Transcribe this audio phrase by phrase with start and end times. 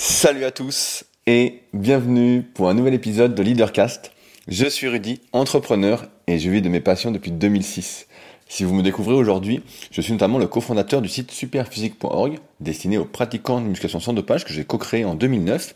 [0.00, 4.12] Salut à tous et bienvenue pour un nouvel épisode de Leadercast.
[4.46, 8.06] Je suis Rudy, entrepreneur et je vis de mes passions depuis 2006.
[8.48, 13.06] Si vous me découvrez aujourd'hui, je suis notamment le cofondateur du site superphysique.org destiné aux
[13.06, 15.74] pratiquants de musculation sans dopage que j'ai co-créé en 2009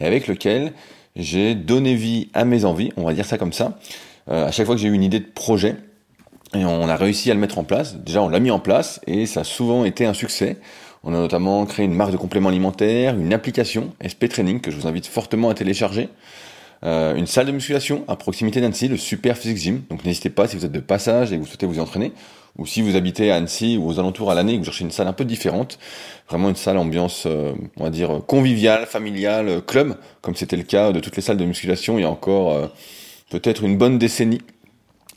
[0.00, 0.72] et avec lequel
[1.14, 3.78] j'ai donné vie à mes envies, on va dire ça comme ça.
[4.30, 5.76] Euh, à chaque fois que j'ai eu une idée de projet,
[6.54, 7.94] et on a réussi à le mettre en place.
[7.96, 10.56] Déjà, on l'a mis en place et ça a souvent été un succès.
[11.02, 14.76] On a notamment créé une marque de compléments alimentaires, une application SP Training que je
[14.76, 16.10] vous invite fortement à télécharger,
[16.84, 19.82] euh, une salle de musculation à proximité d'Annecy, le Super Physique Gym.
[19.88, 22.12] Donc n'hésitez pas si vous êtes de passage et que vous souhaitez vous y entraîner,
[22.58, 24.84] ou si vous habitez à Annecy ou aux alentours à l'année et que vous cherchez
[24.84, 25.78] une salle un peu différente,
[26.28, 30.92] vraiment une salle ambiance, euh, on va dire conviviale, familiale, club, comme c'était le cas
[30.92, 32.66] de toutes les salles de musculation il y a encore euh,
[33.30, 34.42] peut-être une bonne décennie.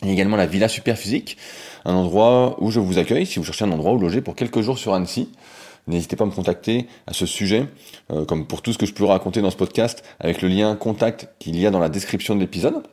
[0.01, 1.37] Il y a également la Villa Super Physique,
[1.83, 4.61] un endroit où je vous accueille si vous cherchez un endroit où loger pour quelques
[4.61, 5.29] jours sur Annecy.
[5.87, 7.67] N'hésitez pas à me contacter à ce sujet,
[8.11, 10.75] euh, comme pour tout ce que je peux raconter dans ce podcast, avec le lien
[10.75, 12.83] contact qu'il y a dans la description de l'épisode.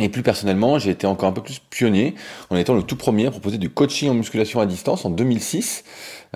[0.00, 2.14] Et plus personnellement, j'ai été encore un peu plus pionnier
[2.50, 5.84] en étant le tout premier à proposer du coaching en musculation à distance en 2006,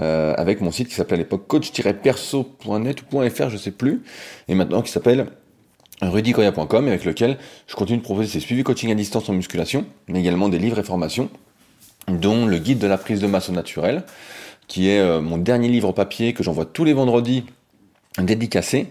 [0.00, 4.02] euh, avec mon site qui s'appelait à l'époque coach-perso.net ou .fr, je sais plus,
[4.48, 5.26] et maintenant qui s'appelle
[6.00, 10.18] rudykoya.com, avec lequel je continue de proposer ces suivis coaching à distance en musculation, mais
[10.18, 11.30] également des livres et formations,
[12.08, 14.02] dont le guide de la prise de masse au naturel,
[14.68, 17.44] qui est euh, mon dernier livre papier que j'envoie tous les vendredis
[18.18, 18.88] dédicacé,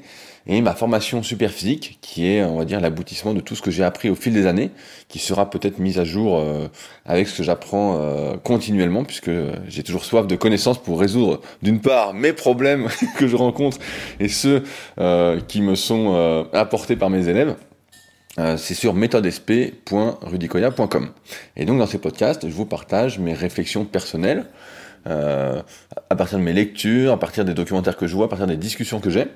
[0.48, 3.70] et ma formation super physique, qui est, on va dire, l'aboutissement de tout ce que
[3.70, 4.72] j'ai appris au fil des années,
[5.08, 6.68] qui sera peut-être mise à jour euh,
[7.06, 9.30] avec ce que j'apprends euh, continuellement, puisque
[9.68, 12.88] j'ai toujours soif de connaissances pour résoudre, d'une part, mes problèmes
[13.20, 13.78] que je rencontre
[14.20, 14.64] et ceux
[15.48, 17.54] qui me sont apportés par mes élèves.
[18.58, 21.12] c'est sur méthodesp.rudicoya.com.
[21.56, 24.48] Et donc dans ces podcasts, je vous partage mes réflexions personnelles,
[25.08, 25.62] euh,
[26.10, 28.58] à partir de mes lectures, à partir des documentaires que je vois, à partir des
[28.58, 29.28] discussions que j'ai,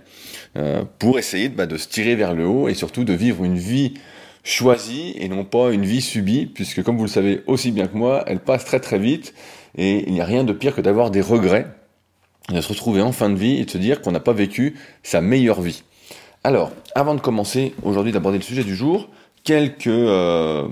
[0.58, 3.58] euh, pour essayer bah, de se tirer vers le haut et surtout de vivre une
[3.58, 3.96] vie
[4.44, 7.98] choisie et non pas une vie subie, puisque comme vous le savez aussi bien que
[7.98, 9.34] moi, elle passe très très vite
[9.78, 11.68] et il n'y a rien de pire que d'avoir des regrets,
[12.50, 14.76] de se retrouver en fin de vie et de se dire qu'on n'a pas vécu
[15.02, 15.84] sa meilleure vie.
[16.44, 19.10] Alors, avant de commencer aujourd'hui d'aborder le sujet du jour,
[19.44, 20.68] quelques, euh,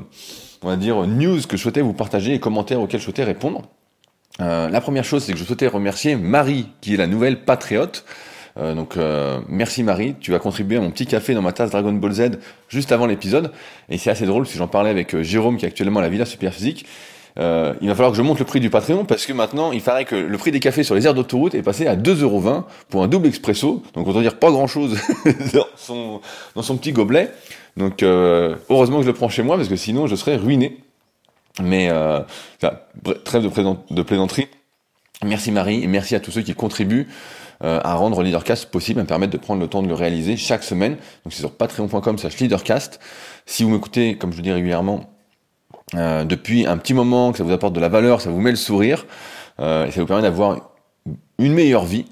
[0.64, 3.64] news que je souhaitais vous partager et commentaires auxquels je souhaitais répondre.
[4.42, 8.04] Euh, la première chose, c'est que je souhaitais remercier Marie, qui est la nouvelle patriote.
[8.58, 11.72] Euh, donc euh, merci Marie, tu as contribué à mon petit café dans ma tasse
[11.72, 12.32] Dragon Ball Z
[12.70, 13.52] juste avant l'épisode.
[13.90, 16.26] Et c'est assez drôle, si j'en parlais avec Jérôme, qui est actuellement à la Villa
[16.26, 16.86] Superphysique.
[17.40, 19.82] Euh, il va falloir que je monte le prix du Patreon parce que maintenant il
[19.82, 23.02] paraît que le prix des cafés sur les aires d'autoroute est passé à 2,20€ pour
[23.02, 23.82] un double expresso.
[23.96, 25.00] Donc on doit dire pas grand chose
[25.54, 26.22] dans, son,
[26.56, 27.32] dans son petit gobelet.
[27.76, 30.78] Donc heureusement que je le prends chez moi parce que sinon je serais ruiné.
[31.62, 32.22] Mais euh,
[33.24, 34.48] trêve de, plaisanterie.
[35.24, 37.08] Merci Marie et merci à tous ceux qui contribuent
[37.64, 40.36] euh, à rendre Leadercast possible, à me permettre de prendre le temps de le réaliser
[40.36, 40.94] chaque semaine.
[41.24, 43.00] Donc c'est sur patreon.com slash leadercast.
[43.46, 45.02] Si vous m'écoutez, comme je le dis régulièrement,
[45.96, 48.52] euh, depuis un petit moment, que ça vous apporte de la valeur, ça vous met
[48.52, 49.06] le sourire,
[49.60, 50.72] et ça vous permet d'avoir
[51.38, 52.06] une meilleure vie,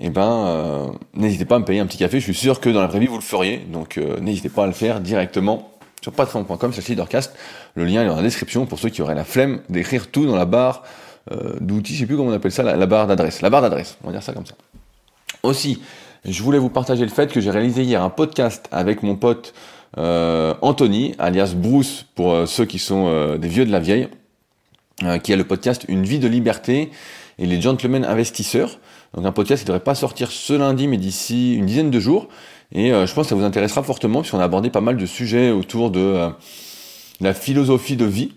[0.00, 2.80] eh ben n'hésitez pas à me payer un petit café, je suis sûr que dans
[2.80, 5.69] la vraie vie vous le feriez, donc n'hésitez pas à le faire directement
[6.00, 7.34] sur patreon.com slash leadercast.
[7.74, 10.36] Le lien est dans la description pour ceux qui auraient la flemme d'écrire tout dans
[10.36, 10.82] la barre
[11.32, 13.42] euh, d'outils, je sais plus comment on appelle ça, la, barre d'adresse.
[13.42, 14.54] La barre d'adresse, on va dire ça comme ça.
[15.42, 15.80] Aussi,
[16.24, 19.54] je voulais vous partager le fait que j'ai réalisé hier un podcast avec mon pote
[19.98, 24.08] euh, Anthony, alias Bruce pour euh, ceux qui sont des vieux de la vieille,
[25.22, 26.90] qui a le podcast Une vie de liberté
[27.38, 28.78] et les gentlemen investisseurs.
[29.14, 32.28] Donc un podcast qui devrait pas sortir ce lundi, mais d'ici une dizaine de jours.
[32.72, 35.06] Et euh, je pense que ça vous intéressera fortement, puisqu'on a abordé pas mal de
[35.06, 36.30] sujets autour de euh,
[37.20, 38.32] la philosophie de vie,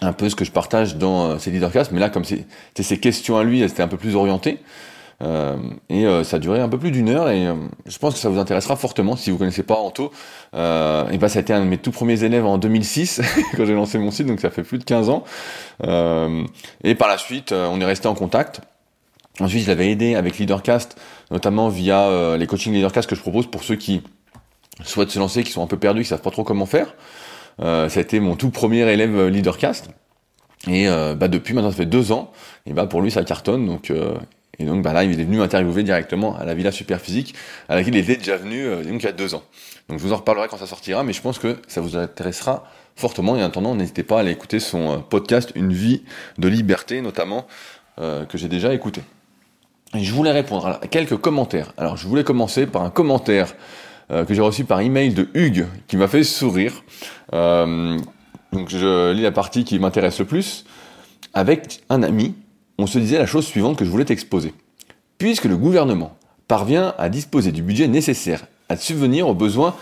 [0.00, 2.98] un peu ce que je partage dans euh, ces leadercasts, mais là, comme c'est ces
[2.98, 4.58] questions à lui, c'était un peu plus orienté.
[5.22, 5.56] Euh,
[5.88, 7.46] et ça a duré un peu plus d'une heure et
[7.86, 10.10] je pense que ça vous intéressera fortement si vous connaissez pas Anto.
[10.52, 13.20] Euh, et ben ça a été un de mes tout premiers élèves en 2006
[13.56, 15.22] quand j'ai lancé mon site, donc ça fait plus de 15 ans.
[15.84, 18.62] et par la suite, on est resté en contact.
[19.40, 21.00] Ensuite, je l'avais aidé avec Leadercast,
[21.30, 24.02] notamment via euh, les coachings Leadercast que je propose pour ceux qui
[24.84, 26.94] souhaitent se lancer, qui sont un peu perdus, qui savent pas trop comment faire.
[27.60, 29.90] Euh, ça a été mon tout premier élève euh, Leadercast.
[30.68, 32.32] Et euh, bah, depuis maintenant, ça fait deux ans.
[32.66, 33.66] Et bah, pour lui, ça cartonne.
[33.66, 33.92] Donc,
[34.58, 37.34] et donc bah, là, il est venu m'interviewer directement à la Villa Superphysique,
[37.68, 39.42] à laquelle il était déjà venu donc, il y a deux ans.
[39.88, 42.64] Donc je vous en reparlerai quand ça sortira, mais je pense que ça vous intéressera
[42.94, 43.36] fortement.
[43.36, 46.04] Et en attendant, n'hésitez pas à aller écouter son podcast Une vie
[46.38, 47.46] de liberté, notamment,
[47.96, 49.02] que j'ai déjà écouté.
[49.94, 51.74] Je voulais répondre à quelques commentaires.
[51.76, 53.54] Alors, je voulais commencer par un commentaire
[54.10, 56.82] euh, que j'ai reçu par email de Hugues, qui m'a fait sourire.
[57.34, 57.98] Euh,
[58.52, 60.64] donc, je lis la partie qui m'intéresse le plus.
[61.34, 62.34] Avec un ami,
[62.78, 64.54] on se disait la chose suivante que je voulais t'exposer.
[65.18, 66.16] Puisque le gouvernement
[66.48, 69.74] parvient à disposer du budget nécessaire à subvenir aux besoins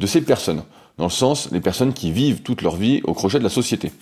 [0.00, 0.62] de ces personnes,
[0.96, 3.92] dans le sens les personnes qui vivent toute leur vie au crochet de la société.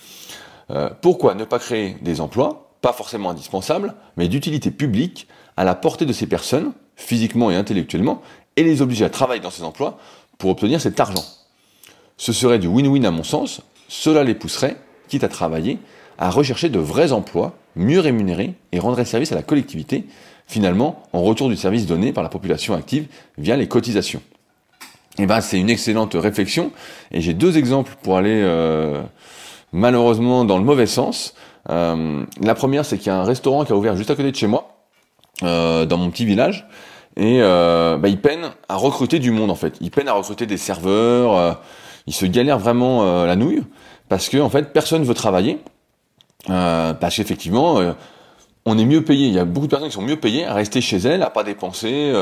[0.71, 5.75] Euh, pourquoi ne pas créer des emplois, pas forcément indispensables, mais d'utilité publique, à la
[5.75, 8.21] portée de ces personnes, physiquement et intellectuellement,
[8.55, 9.97] et les obliger à travailler dans ces emplois
[10.37, 11.23] pour obtenir cet argent
[12.17, 14.77] Ce serait du win-win à mon sens, cela les pousserait,
[15.07, 15.79] quitte à travailler,
[16.17, 20.05] à rechercher de vrais emplois, mieux rémunérés, et rendrait service à la collectivité,
[20.47, 23.07] finalement, en retour du service donné par la population active
[23.37, 24.21] via les cotisations.
[25.19, 26.71] Et eh ben, c'est une excellente réflexion,
[27.11, 29.01] et j'ai deux exemples pour aller euh,
[29.71, 31.33] malheureusement dans le mauvais sens.
[31.69, 34.31] Euh, la première, c'est qu'il y a un restaurant qui a ouvert juste à côté
[34.31, 34.76] de chez moi,
[35.43, 36.67] euh, dans mon petit village,
[37.15, 39.75] et euh, bah, ils peinent à recruter du monde en fait.
[39.81, 41.53] Ils peinent à recruter des serveurs, euh,
[42.07, 43.63] ils se galèrent vraiment la nouille,
[44.07, 45.59] parce que en fait, personne veut travailler,
[46.47, 47.81] parce qu'effectivement,
[48.65, 49.27] on est mieux payé.
[49.27, 51.29] Il y a beaucoup de personnes qui sont mieux payées à rester chez elles, à
[51.29, 52.13] pas dépenser.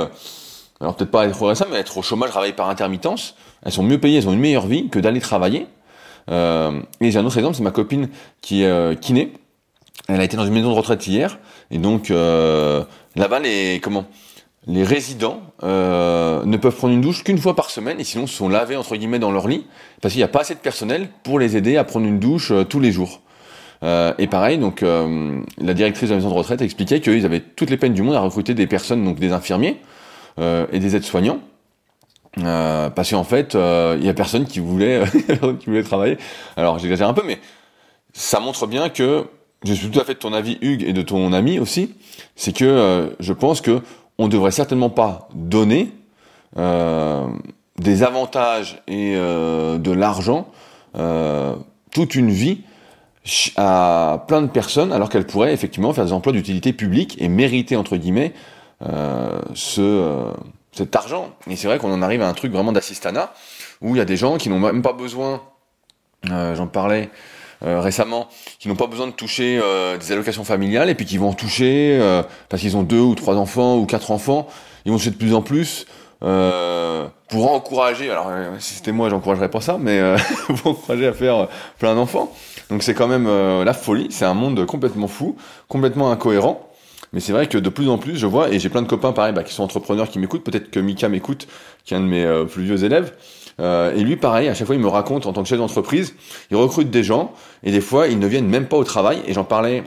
[0.82, 3.36] alors peut-être pas être au mais être au chômage, travailler par intermittence.
[3.62, 5.68] Elles sont mieux payées, elles ont une meilleure vie que d'aller travailler.
[6.32, 8.10] Et j'ai un autre exemple, c'est ma copine
[8.42, 9.34] qui est euh, kiné.
[10.08, 11.40] Elle a été dans une maison de retraite hier,
[11.72, 12.12] et donc
[13.16, 14.06] là-bas, les comment
[14.68, 18.36] les résidents euh, ne peuvent prendre une douche qu'une fois par semaine, et sinon se
[18.36, 19.68] sont lavés entre guillemets dans leur lit,
[20.02, 22.52] parce qu'il n'y a pas assez de personnel pour les aider à prendre une douche
[22.52, 23.22] euh, tous les jours.
[23.84, 27.70] Euh, et pareil, donc la directrice de la maison de retraite expliquait qu'ils avaient toutes
[27.70, 29.78] les peines du monde à recruter des personnes, donc des infirmiers
[30.40, 31.40] et des aides-soignants,
[32.36, 35.04] parce qu'en fait, il euh, y a personne qui voulait,
[35.60, 36.18] qui voulait travailler.
[36.56, 37.40] Alors j'exagère un peu, mais
[38.14, 39.26] ça montre bien que
[39.66, 41.94] je suis tout à fait de ton avis, Hugues, et de ton ami aussi.
[42.36, 43.82] C'est que euh, je pense que
[44.18, 45.92] on devrait certainement pas donner
[46.58, 47.28] euh,
[47.78, 50.48] des avantages et de l'argent
[51.92, 52.62] toute une vie
[53.58, 57.76] à plein de personnes, alors qu'elles pourraient effectivement faire des emplois d'utilité publique et mériter
[57.76, 58.34] entre guillemets
[59.54, 60.32] ce
[60.76, 61.30] cet argent.
[61.50, 63.34] Et c'est vrai qu'on en arrive à un truc vraiment d'assistanat,
[63.82, 65.42] où il y a des gens qui n'ont même pas besoin,
[66.30, 67.10] euh, j'en parlais
[67.63, 68.28] euh, récemment,
[68.60, 72.00] qui n'ont pas besoin de toucher euh, des allocations familiales, et puis qui vont toucher,
[72.50, 74.48] parce qu'ils ont deux ou trois enfants ou quatre enfants,
[74.86, 75.86] ils vont toucher de plus en plus,
[76.19, 80.02] pour encourager, alors si c'était moi j'encouragerais pas ça, mais
[80.48, 81.48] pour encourager à faire
[81.80, 82.31] plein d'enfants.
[82.69, 83.28] Donc c'est quand même
[83.63, 85.36] la folie, c'est un monde complètement fou,
[85.68, 86.69] complètement incohérent.
[87.16, 89.13] Mais c'est vrai que de plus en plus, je vois, et j'ai plein de copains
[89.13, 91.48] pareil, bah, qui sont entrepreneurs qui m'écoutent, peut-être que Mika m'écoute,
[91.86, 93.14] qui est un de mes euh, plus vieux élèves.
[93.60, 96.16] Euh, et lui, pareil, à chaque fois, il me raconte en tant que chef d'entreprise,
[96.52, 97.34] il recrute des gens,
[97.64, 99.22] et des fois, ils ne viennent même pas au travail.
[99.28, 99.84] Et j'en parlais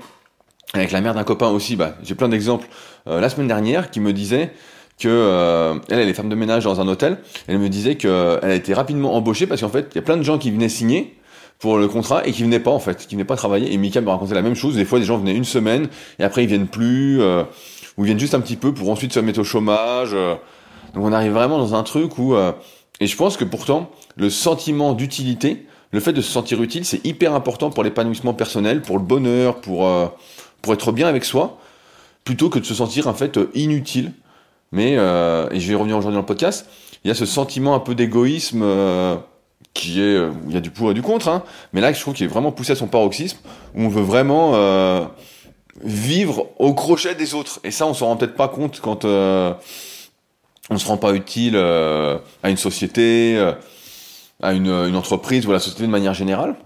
[0.75, 2.67] avec la mère d'un copain aussi, bah, j'ai plein d'exemples
[3.09, 4.53] euh, la semaine dernière, qui me disait
[4.99, 7.19] que elle, elle est femme de ménage dans un hôtel.
[7.47, 10.17] Elle me disait qu'elle a été rapidement embauchée parce qu'en fait, il y a plein
[10.17, 11.19] de gens qui venaient signer
[11.59, 13.73] pour le contrat et qui venaient pas en fait, qui venaient pas travailler.
[13.73, 14.77] Et Mika me racontait la même chose.
[14.77, 17.43] Des fois, des gens venaient une semaine et après ils viennent plus, euh,
[17.97, 20.11] ou ils viennent juste un petit peu pour ensuite se mettre au chômage.
[20.15, 20.35] Euh.
[20.94, 22.52] Donc on arrive vraiment dans un truc où euh,
[23.00, 27.05] et je pense que pourtant le sentiment d'utilité, le fait de se sentir utile, c'est
[27.06, 30.06] hyper important pour l'épanouissement personnel, pour le bonheur, pour euh,
[30.62, 31.58] pour être bien avec soi,
[32.25, 34.12] plutôt que de se sentir en fait inutile.
[34.70, 36.69] Mais et je vais revenir aujourd'hui dans le podcast.
[37.05, 38.62] Il y a ce sentiment un peu d'égoïsme
[39.79, 41.43] qui est, euh, il y a du pour et du contre, hein,
[41.73, 43.38] mais là je trouve qu'il est vraiment poussé à son paroxysme,
[43.75, 45.05] où on veut vraiment euh,
[45.82, 47.61] vivre au crochet des autres.
[47.64, 49.06] Et ça, on s'en rend peut-être pas compte quand
[50.70, 53.52] on se rend pas utile euh, à une société, euh,
[54.43, 56.57] à une, une, entreprise ou à la société de manière générale.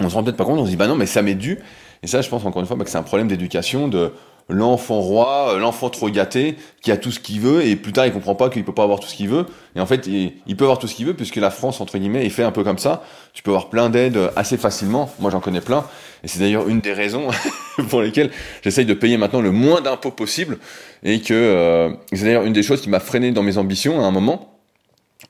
[0.00, 1.58] On se rend peut-être pas compte, on se dit bah non, mais ça m'est dû.
[2.02, 4.12] Et ça, je pense encore une fois bah, que c'est un problème d'éducation de
[4.48, 8.06] l'enfant roi, euh, l'enfant trop gâté, qui a tout ce qu'il veut, et plus tard
[8.06, 9.46] il comprend pas qu'il peut pas avoir tout ce qu'il veut.
[9.76, 12.26] Et en fait, il, peut avoir tout ce qu'il veut, puisque la France, entre guillemets,
[12.26, 13.02] est fait un peu comme ça.
[13.32, 15.10] Tu peux avoir plein d'aides assez facilement.
[15.18, 15.84] Moi, j'en connais plein.
[16.22, 17.28] Et c'est d'ailleurs une des raisons
[17.90, 18.30] pour lesquelles
[18.62, 20.58] j'essaye de payer maintenant le moins d'impôts possible.
[21.02, 24.04] Et que euh, c'est d'ailleurs une des choses qui m'a freiné dans mes ambitions à
[24.04, 24.50] un moment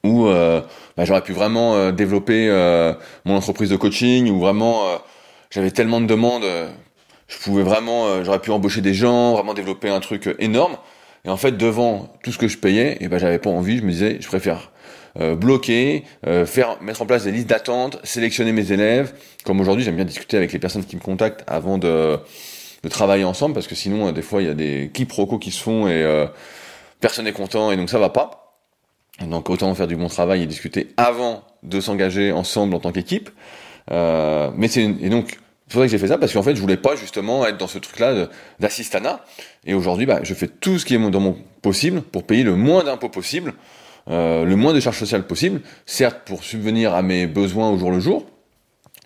[0.03, 0.61] où euh,
[0.97, 2.49] bah, j'aurais pu vraiment euh, développer
[3.25, 4.83] mon entreprise de coaching, où vraiment
[5.51, 6.45] j'avais tellement de demandes
[7.29, 10.77] je pouvais vraiment, euh, j'aurais pu embaucher des gens, vraiment développer un truc euh, énorme.
[11.25, 13.79] Et en fait, devant tout ce que je payais, et eh ben j'avais pas envie.
[13.79, 14.73] Je me disais, je préfère
[15.19, 16.05] euh, bloquer,
[16.45, 19.15] faire, mettre en place des listes d'attente, sélectionner mes élèves.
[19.45, 22.19] Comme aujourd'hui, j'aime bien discuter avec les personnes qui me contactent avant de,
[22.83, 25.63] de travailler ensemble, parce que sinon, des fois, il y a des quiproquos qui se
[25.63, 26.27] font et
[27.01, 28.59] personne n'est content, et donc ça va pas.
[29.23, 33.31] Donc autant faire du bon travail et discuter avant de s'engager ensemble en tant qu'équipe.
[33.91, 36.61] mais c'est et donc c'est pour ça que j'ai fait ça, parce qu'en fait, je
[36.61, 38.29] voulais pas justement être dans ce truc-là
[38.61, 39.25] d'assistanat.
[39.65, 42.55] Et aujourd'hui, bah, je fais tout ce qui est dans mon possible pour payer le
[42.55, 43.55] moins d'impôts possible,
[44.11, 47.91] euh, le moins de charges sociales possible, certes pour subvenir à mes besoins au jour
[47.91, 48.27] le jour,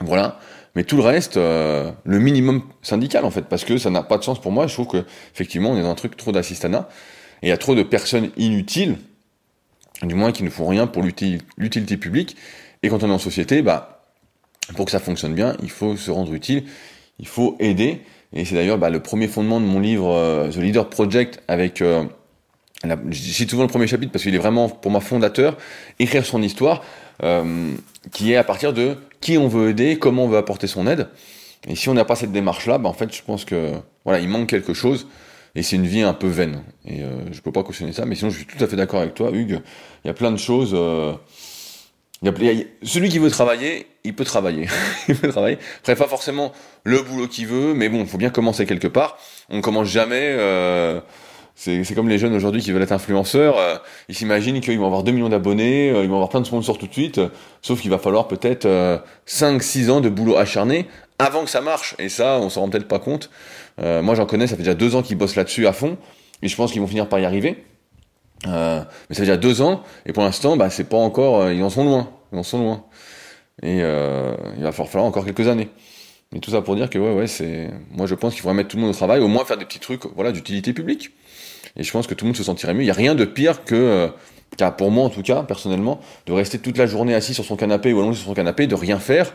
[0.01, 0.41] voilà,
[0.75, 4.19] mais tout le reste, euh, le minimum syndical en fait, parce que ça n'a pas
[4.19, 4.67] de sens pour moi.
[4.67, 6.89] Je trouve que effectivement, on est dans un truc trop d'assistanat.
[7.43, 8.97] Et il y a trop de personnes inutiles,
[10.03, 12.37] du moins qui ne font rien pour l'utilité publique.
[12.83, 13.98] Et quand on est en société, bah,
[14.75, 16.65] pour que ça fonctionne bien, il faut se rendre utile,
[17.19, 18.03] il faut aider.
[18.33, 21.83] Et c'est d'ailleurs bah, le premier fondement de mon livre euh, The Leader Project avec...
[21.83, 22.05] Euh,
[22.85, 25.57] je cite souvent le premier chapitre parce qu'il est vraiment pour moi fondateur,
[25.99, 26.85] écrire son histoire,
[27.25, 27.73] euh,
[28.13, 31.09] qui est à partir de qui on veut aider, comment on veut apporter son aide.
[31.67, 33.73] Et si on n'a pas cette démarche-là, bah, en fait, je pense que
[34.05, 35.09] voilà, il manque quelque chose.
[35.57, 36.63] Et c'est une vie un peu vaine.
[36.85, 39.01] Et euh, je peux pas cautionner ça, mais sinon je suis tout à fait d'accord
[39.01, 39.61] avec toi, Hugues.
[40.05, 40.77] Il y a plein de choses.
[42.25, 44.67] Euh, celui qui veut travailler, il peut travailler.
[45.09, 45.59] il peut travailler.
[45.81, 46.53] Après, pas forcément
[46.85, 49.19] le boulot qu'il veut, mais bon, il faut bien commencer quelque part.
[49.51, 50.35] On commence jamais.
[50.39, 51.01] Euh,
[51.55, 53.59] c'est comme les jeunes aujourd'hui qui veulent être influenceurs.
[53.59, 53.77] Euh,
[54.09, 56.79] ils s'imaginent qu'ils vont avoir 2 millions d'abonnés, euh, ils vont avoir plein de sponsors
[56.79, 57.21] tout de suite.
[57.63, 58.69] sauf qu'il va falloir peut-être
[59.27, 60.87] 5-6 ans de boulot acharné
[61.19, 61.95] avant que ça marche.
[61.99, 63.31] Et ça, on s'en rend peut-être pas compte.
[63.79, 65.99] moi, j'en connais, ça fait déjà deux ans qu'ils bossent là-dessus à fond.
[66.43, 67.65] Et je pense qu'ils vont finir par y arriver.
[68.47, 71.55] Euh, mais ça fait déjà deux ans, et pour l'instant, bah, c'est pas encore, euh,
[71.55, 72.85] ils en sont loin, ils en sont loin.
[73.63, 75.69] Et euh, il va falloir encore quelques années.
[76.35, 78.69] Et tout ça pour dire que ouais, ouais, c'est, moi je pense qu'il faudrait mettre
[78.69, 81.11] tout le monde au travail, au moins faire des petits trucs, voilà, d'utilité publique.
[81.77, 82.83] Et je pense que tout le monde se sentirait mieux.
[82.83, 84.11] Il y a rien de pire que,
[84.57, 87.57] car pour moi en tout cas, personnellement, de rester toute la journée assis sur son
[87.57, 89.33] canapé ou allongé sur son canapé, de rien faire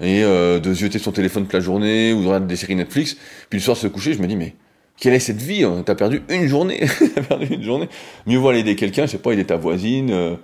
[0.00, 3.16] et de zioter son téléphone toute la journée ou de regarder des séries Netflix,
[3.50, 4.54] puis le soir se coucher, je me dis mais
[4.98, 5.82] quelle est cette vie hein?
[5.84, 6.80] T'as perdu une journée.
[7.14, 7.88] T'as perdu une journée.
[8.26, 10.10] Mieux vaut aller aider quelqu'un, je sais pas, aider ta voisine.
[10.10, 10.36] Euh,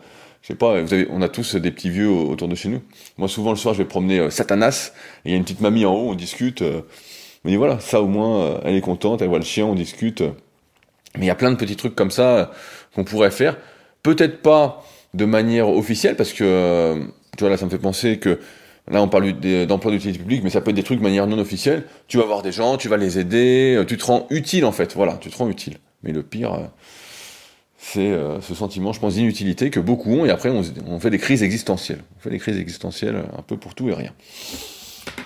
[0.43, 2.81] je sais pas, vous avez, on a tous des petits vieux autour de chez nous.
[3.19, 4.93] Moi, souvent, le soir, je vais promener euh, Satanas,
[5.25, 6.63] et il y a une petite mamie en haut, on discute.
[6.63, 6.83] Euh,
[7.45, 10.23] mais voilà, ça au moins, euh, elle est contente, elle voit le chien, on discute.
[11.17, 12.53] Mais il y a plein de petits trucs comme ça
[12.95, 13.57] qu'on pourrait faire.
[14.03, 17.03] Peut-être pas de manière officielle, parce que,
[17.37, 18.39] tu vois, là, ça me fait penser que
[18.91, 19.33] Là, on parle
[19.67, 21.85] d'emploi d'utilité publique, mais ça peut être des trucs de manière non officielle.
[22.07, 24.73] Tu vas voir des gens, tu vas les aider, euh, tu te rends utile en
[24.73, 24.95] fait.
[24.95, 25.77] Voilà, tu te rends utile.
[26.03, 26.67] Mais le pire, euh,
[27.77, 31.19] c'est euh, ce sentiment, je pense, d'inutilité que beaucoup ont, et après on, fait des
[31.19, 32.03] crises existentielles.
[32.17, 34.13] On fait des crises existentielles un peu pour tout et rien.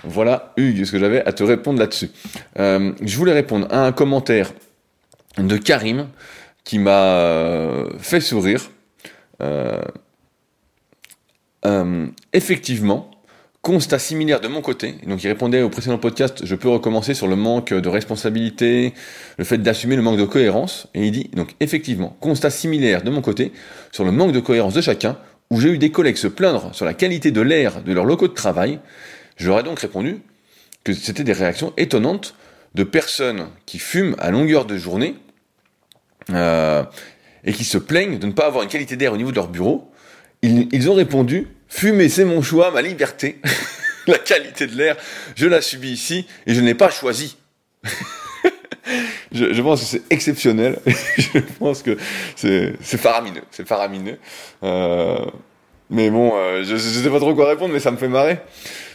[0.03, 2.09] Voilà, Hugues, ce que j'avais à te répondre là-dessus.
[2.55, 4.53] je voulais répondre à un commentaire
[5.37, 6.07] de Karim
[6.63, 8.69] qui m'a fait sourire.
[12.33, 13.12] effectivement,
[13.63, 17.29] Constat similaire de mon côté, donc il répondait au précédent podcast, je peux recommencer sur
[17.29, 18.93] le manque de responsabilité,
[19.37, 23.09] le fait d'assumer le manque de cohérence, et il dit, donc effectivement, constat similaire de
[23.09, 23.53] mon côté
[23.93, 25.17] sur le manque de cohérence de chacun,
[25.49, 28.27] où j'ai eu des collègues se plaindre sur la qualité de l'air de leurs locaux
[28.27, 28.79] de travail,
[29.37, 30.17] je leur ai donc répondu
[30.83, 32.35] que c'était des réactions étonnantes
[32.75, 35.15] de personnes qui fument à longueur de journée,
[36.31, 36.83] euh,
[37.45, 39.47] et qui se plaignent de ne pas avoir une qualité d'air au niveau de leur
[39.47, 39.89] bureau,
[40.41, 43.39] ils ont répondu Fumer, c'est mon choix, ma liberté.
[44.07, 44.95] la qualité de l'air,
[45.35, 47.35] je la subis ici et je n'ai pas choisi.
[49.31, 50.77] je, pense que c'est exceptionnel.
[50.85, 51.97] je pense que
[52.35, 53.41] c'est faramineux.
[53.49, 54.19] C'est faramineux.
[54.61, 55.25] Euh,
[55.89, 58.37] mais bon, euh, je, ne sais pas trop quoi répondre, mais ça me fait marrer.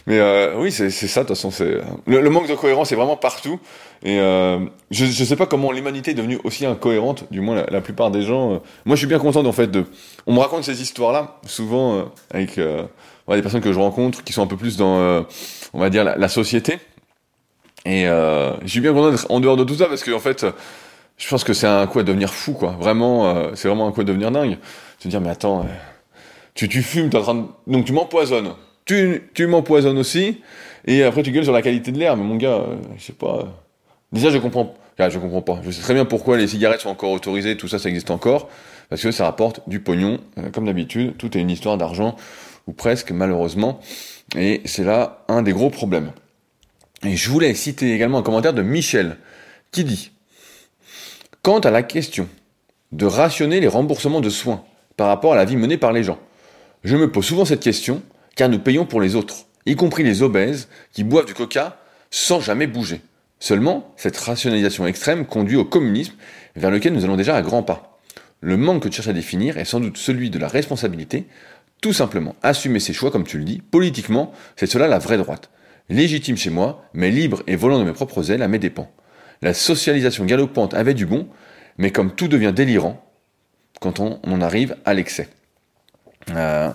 [0.09, 1.51] Mais euh, oui, c'est ça, de toute façon.
[1.51, 3.59] c'est le, manque de cohérence est vraiment partout.
[4.01, 4.57] Et euh,
[4.89, 8.23] je ne sais pas comment l'humanité est devenue aussi incohérente, du moins la, plupart des
[8.23, 8.53] gens.
[8.53, 8.57] Euh.
[8.85, 9.85] moi, je suis bien content, en fait, de...
[10.25, 14.41] On me raconte ces histoires-là, souvent euh, avec des personnes que je rencontre, qui sont
[14.41, 15.23] un peu plus dans,
[15.73, 16.79] on va dire, la, société.
[17.85, 20.43] Et je suis bien content d'être en dehors de tout ça, parce que, en fait,
[21.17, 22.75] je pense que c'est un coup à devenir fou, quoi.
[22.79, 24.57] Vraiment, c'est vraiment un coup à devenir dingue.
[24.97, 25.67] Se dire, mais attends,
[26.55, 27.43] tu, tu fumes, es en train de...
[27.67, 28.55] donc tu m'empoisonnes
[29.33, 30.41] tu, m'empoisonnes aussi,
[30.85, 32.17] et après tu gueules sur la qualité de l'air.
[32.17, 33.47] Mais mon gars, euh, je sais pas.
[34.11, 34.75] Déjà, je comprends.
[34.97, 35.61] je comprends pas.
[35.63, 38.49] Je sais très bien pourquoi les cigarettes sont encore autorisées, tout ça, ça existe encore,
[38.89, 41.17] parce que ça rapporte du pognon, euh, comme d'habitude.
[41.17, 42.15] Tout est une histoire d'argent,
[42.67, 43.79] ou presque, malheureusement.
[44.35, 46.11] Et c'est là un des gros problèmes.
[47.03, 49.17] Et je voulais citer également un commentaire de Michel,
[49.71, 50.11] qui dit
[51.43, 52.27] Quant à la question
[52.91, 54.63] de rationner les remboursements de soins
[54.97, 56.17] par rapport à la vie menée par les gens,
[56.83, 58.01] je me pose souvent cette question
[58.39, 61.77] car nous payons pour les autres, y compris les obèses qui boivent du coca
[62.09, 63.01] sans jamais bouger.
[63.37, 66.13] Seulement, cette rationalisation extrême conduit au communisme
[66.55, 67.99] vers lequel nous allons déjà à grands pas.
[68.39, 71.25] Le manque que tu cherches à définir est sans doute celui de la responsabilité,
[71.81, 75.49] tout simplement assumer ses choix comme tu le dis, politiquement, c'est cela la vraie droite.
[75.89, 78.89] Légitime chez moi, mais libre et volant de mes propres ailes à mes dépens.
[79.41, 81.27] La socialisation galopante avait du bon,
[81.77, 83.05] mais comme tout devient délirant,
[83.81, 85.27] quand on en arrive à l'excès.
[86.29, 86.71] Euh,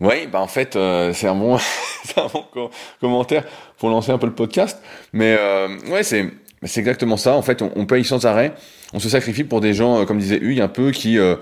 [0.00, 1.56] oui, bah en fait, euh, c'est un bon,
[2.16, 2.70] un bon
[3.00, 3.44] commentaire
[3.78, 4.80] pour lancer un peu le podcast.
[5.12, 6.30] Mais euh, ouais, c'est
[6.62, 7.34] c'est exactement ça.
[7.34, 8.54] En fait, on, paye sans arrêt,
[8.92, 11.36] on se sacrifie pour des gens, euh, comme disait Hugues, un peu qui euh,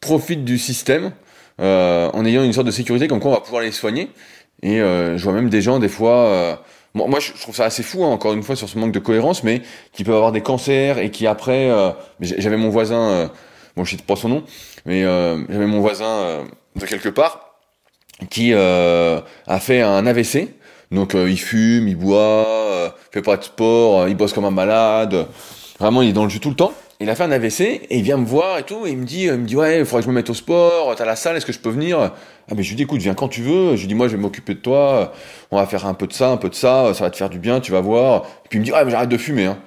[0.00, 1.12] profitent du système
[1.58, 4.10] en ayant une sorte de sécurité, comme quoi on va pouvoir les soigner.
[4.62, 6.58] Et je vois même des gens des fois
[6.94, 9.42] moi, je trouve ça assez fou, hein, encore une fois, sur ce manque de cohérence,
[9.42, 13.28] mais qui peuvent avoir des cancers et qui après, euh, j'avais mon voisin, euh,
[13.76, 14.44] bon, je cite pas son nom,
[14.86, 16.44] mais euh, j'avais mon voisin
[16.76, 17.43] de quelque part
[18.30, 19.22] qui a
[19.60, 20.48] fait un AVC.
[20.90, 25.26] Donc il fume, il boit, fait pas de sport, il bosse comme un malade.
[25.80, 27.86] Vraiment, il est dans le jus tout le temps il a fait un AVC et
[27.90, 30.00] il vient me voir et tout il me dit, il me dit ouais, il faudrait
[30.00, 31.98] que je me mette au sport, t'as la salle, est-ce que je peux venir?
[31.98, 33.76] Ah mais je lui dis écoute, viens quand tu veux.
[33.76, 35.12] Je lui dis moi je vais m'occuper de toi,
[35.50, 37.30] on va faire un peu de ça, un peu de ça, ça va te faire
[37.30, 38.24] du bien, tu vas voir.
[38.44, 39.46] Et puis il me dit ouais mais j'arrête de fumer.
[39.46, 39.58] Hein.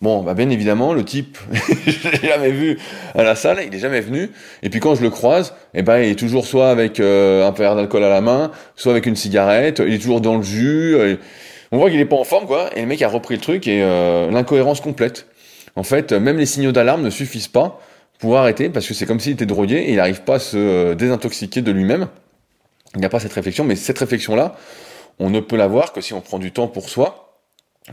[0.00, 1.36] Bon, bah bien évidemment, le type,
[1.86, 2.78] je l'ai jamais vu
[3.14, 4.30] à la salle, il est jamais venu.
[4.62, 7.50] Et puis quand je le croise, eh ben il est toujours soit avec euh, un
[7.50, 9.82] verre d'alcool à la main, soit avec une cigarette.
[9.86, 10.96] Il est toujours dans le jus.
[11.70, 12.70] on voit qu'il est pas en forme quoi.
[12.76, 15.26] Et le mec a repris le truc et euh, l'incohérence complète.
[15.76, 17.78] En fait, même les signaux d'alarme ne suffisent pas
[18.18, 20.56] pour arrêter, parce que c'est comme s'il était drogué et il n'arrive pas à se
[20.56, 22.08] euh, désintoxiquer de lui-même.
[22.94, 24.56] Il n'y a pas cette réflexion, mais cette réflexion-là,
[25.18, 27.29] on ne peut l'avoir que si on prend du temps pour soi,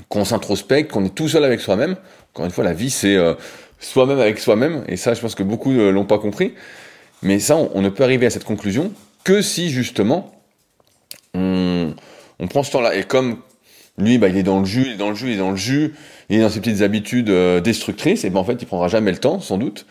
[0.10, 1.96] qu'on s'introspecte, qu'on est tout seul avec soi-même.
[2.34, 3.34] Encore une fois, la vie, c'est euh,
[3.80, 6.54] soi-même avec soi-même, et ça, je pense que beaucoup ne l'ont pas compris.
[7.22, 8.92] Mais ça, on, ne peut arriver à cette conclusion
[9.24, 10.32] que si, justement,
[11.34, 11.94] on,
[12.50, 12.96] prend ce temps-là.
[12.96, 13.40] Et comme
[13.98, 15.52] lui, bah, il est dans le jus, il est dans le jus, il est dans
[15.52, 15.96] le jus,
[16.30, 19.12] il est dans ses petites habitudes euh, destructrices, et ben en fait, il prendra jamais
[19.12, 19.86] le temps, sans doute,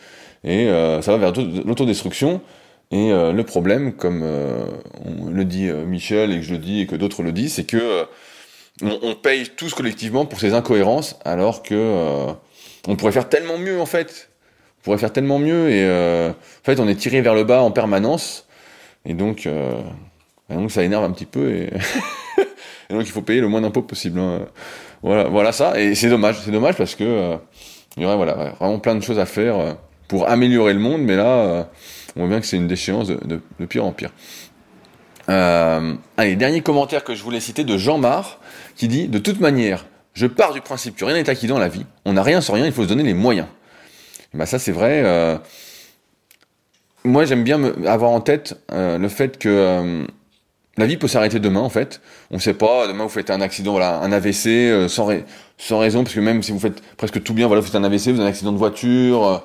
[0.45, 1.33] et euh, ça va vers
[1.65, 2.41] l'autodestruction.
[2.93, 4.25] Et euh, le problème, comme
[5.29, 8.07] le dit Michel et que je le dis et que d'autres le disent, c'est que
[8.83, 12.35] on, paye tous collectivement pour ces incohérences, alors que
[12.89, 14.31] on pourrait faire tellement mieux en fait.
[14.81, 15.85] On pourrait faire tellement mieux, et
[16.31, 18.47] en fait, on est tiré vers le bas en permanence,
[19.05, 19.49] et donc,
[20.51, 21.69] donc ça énerve un petit peu.
[22.89, 24.19] Et donc il faut payer le moins d'impôts possible.
[24.21, 24.47] Hein.
[25.03, 25.79] Voilà, ça.
[25.79, 27.37] Et c'est dommage, c'est dommage parce que euh,
[27.97, 29.73] il y aurait voilà, vraiment plein de choses à faire euh,
[30.09, 31.65] pour améliorer le monde, mais là, euh,
[32.17, 34.11] on voit bien que c'est une déchéance de, de, pire en pire.
[35.29, 38.39] allez, dernier commentaire que je voulais citer de Jean Mar,
[38.77, 41.69] qui dit De toute manière, je pars du principe que rien n'est acquis dans la
[41.69, 41.85] vie.
[42.05, 43.49] On n'a rien sans rien, il faut se donner les moyens.
[44.35, 45.41] bah ça, c'est vrai.
[47.05, 50.07] moi, j'aime bien avoir en tête le fait que
[50.79, 52.01] la vie peut s'arrêter demain en fait.
[52.31, 52.87] On sait pas.
[52.87, 55.07] Demain vous faites un accident, voilà, un AVC euh, sans,
[55.79, 58.09] raison, parce que même si vous faites presque tout bien, voilà, vous faites un AVC,
[58.09, 59.39] vous avez un accident de voiture, euh,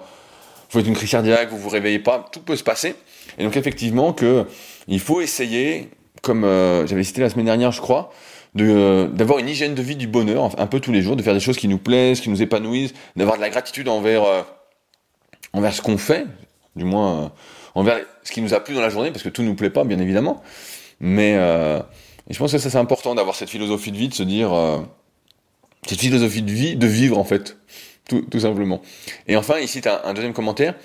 [0.69, 2.95] vous faites une crise cardiaque, vous vous réveillez pas, tout peut se passer.
[3.37, 4.45] Et donc effectivement que
[4.87, 5.89] il faut essayer,
[6.21, 8.11] comme euh, j'avais cité la semaine dernière, je crois,
[8.55, 11.33] de d'avoir une hygiène de vie du bonheur, un peu tous les jours, de faire
[11.33, 14.23] des choses qui nous plaisent, qui nous épanouissent, d'avoir de la gratitude envers
[15.53, 16.25] envers ce qu'on fait,
[16.75, 17.31] du moins
[17.75, 19.83] envers ce qui nous a plu dans la journée, parce que tout nous plaît pas,
[19.83, 20.41] bien évidemment.
[20.99, 21.81] Mais euh,
[22.29, 24.79] je pense que ça c'est important d'avoir cette philosophie de vie, de se dire euh,
[25.87, 27.57] cette philosophie de vie, de vivre en fait,
[28.07, 28.81] tout, tout simplement.
[29.27, 30.75] Et enfin ici tu as un deuxième commentaire.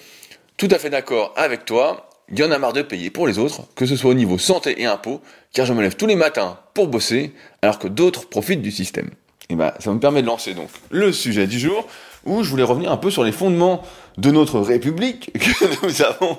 [0.56, 2.05] Tout à fait d'accord avec toi.
[2.32, 4.36] Il y en a marre de payer pour les autres, que ce soit au niveau
[4.36, 5.20] santé et impôts,
[5.52, 9.10] car je me lève tous les matins pour bosser, alors que d'autres profitent du système.
[9.48, 11.86] Et ben, ça me permet de lancer donc le sujet du jour,
[12.24, 13.82] où je voulais revenir un peu sur les fondements
[14.18, 16.36] de notre République que nous avons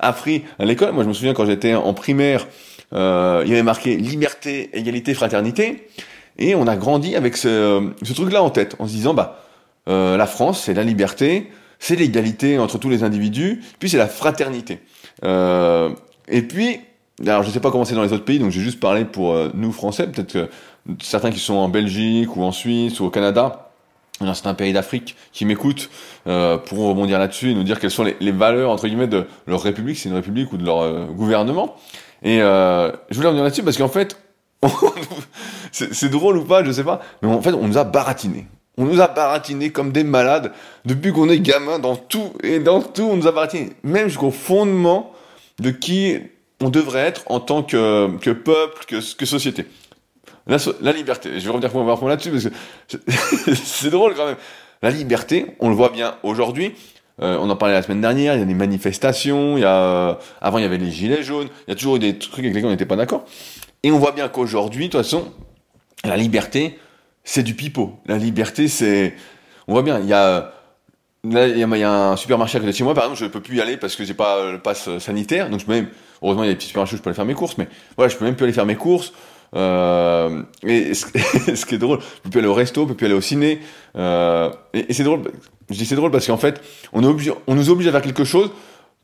[0.00, 0.92] appris à l'école.
[0.92, 2.48] Moi, je me souviens quand j'étais en primaire,
[2.92, 5.86] euh, il y avait marqué liberté, égalité, fraternité,
[6.38, 9.44] et on a grandi avec ce, ce truc-là en tête, en se disant bah
[9.88, 14.08] euh, la France, c'est la liberté, c'est l'égalité entre tous les individus, puis c'est la
[14.08, 14.80] fraternité.
[15.24, 15.90] Euh,
[16.28, 16.80] et puis,
[17.26, 19.04] alors je sais pas comment c'est dans les autres pays, donc je vais juste parler
[19.04, 20.48] pour euh, nous Français, peut-être que
[21.00, 23.70] certains qui sont en Belgique ou en Suisse ou au Canada,
[24.26, 25.90] dans certains pays d'Afrique qui m'écoutent
[26.26, 29.62] euh, pourront rebondir là-dessus et nous dire quelles sont les, valeurs entre guillemets de leur
[29.62, 31.76] république, c'est une république ou de leur euh, gouvernement.
[32.22, 34.20] Et euh, je voulais revenir là-dessus parce qu'en fait,
[35.72, 38.46] c'est drôle ou pas, je sais pas, mais en fait, on nous a baratiné.
[38.80, 40.52] On nous a baratiné comme des malades
[40.86, 44.30] depuis qu'on est gamin dans tout et dans tout, on nous a baratiné, même jusqu'au
[44.30, 45.12] fondement
[45.58, 46.16] de qui
[46.62, 49.66] on devrait être en tant que, que peuple, que, société.
[50.46, 54.38] La, liberté, je vais revenir pour voir là-dessus parce que c'est drôle quand même.
[54.80, 56.72] La liberté, on le voit bien aujourd'hui,
[57.20, 59.76] euh, on en parlait la semaine dernière, il y a des manifestations, il y a,
[59.76, 62.38] euh, avant il y avait les gilets jaunes, il y a toujours eu des trucs
[62.38, 63.26] avec lesquels on n'était pas d'accord.
[63.82, 65.30] Et on voit bien qu'aujourd'hui, de toute façon,
[66.02, 66.78] la liberté,
[67.24, 67.98] c'est du pipeau.
[68.06, 69.14] La liberté, c'est,
[69.68, 70.52] on voit bien, il y a,
[71.24, 73.30] là, il y, a, un supermarché à côté de chez moi, par exemple, je ne
[73.30, 75.88] peux plus y aller parce que j'ai pas le pass sanitaire, donc je peux même,
[76.22, 77.68] heureusement il y a des petits supermarchés où je peux aller faire mes courses, mais
[77.96, 79.12] voilà, je peux même plus aller faire mes courses.
[79.56, 83.06] Euh, et ce, qui est drôle, je peux plus aller au resto, je peux plus
[83.06, 83.60] aller au ciné.
[83.96, 85.22] Euh, et, c'est drôle,
[85.68, 86.60] je dis c'est drôle parce qu'en fait,
[86.92, 88.50] on nous oblige à faire quelque chose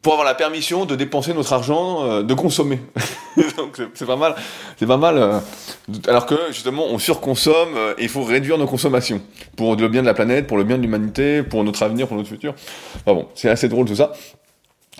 [0.06, 2.78] pour avoir la permission de dépenser notre argent, euh, de consommer.
[3.56, 4.36] Donc c'est pas mal,
[4.78, 5.18] c'est pas mal.
[5.18, 5.40] Euh,
[6.06, 9.20] alors que justement, on surconsomme euh, et il faut réduire nos consommations
[9.56, 12.16] pour le bien de la planète, pour le bien de l'humanité, pour notre avenir, pour
[12.16, 12.54] notre futur.
[12.98, 14.12] Enfin bon, c'est assez drôle tout ça.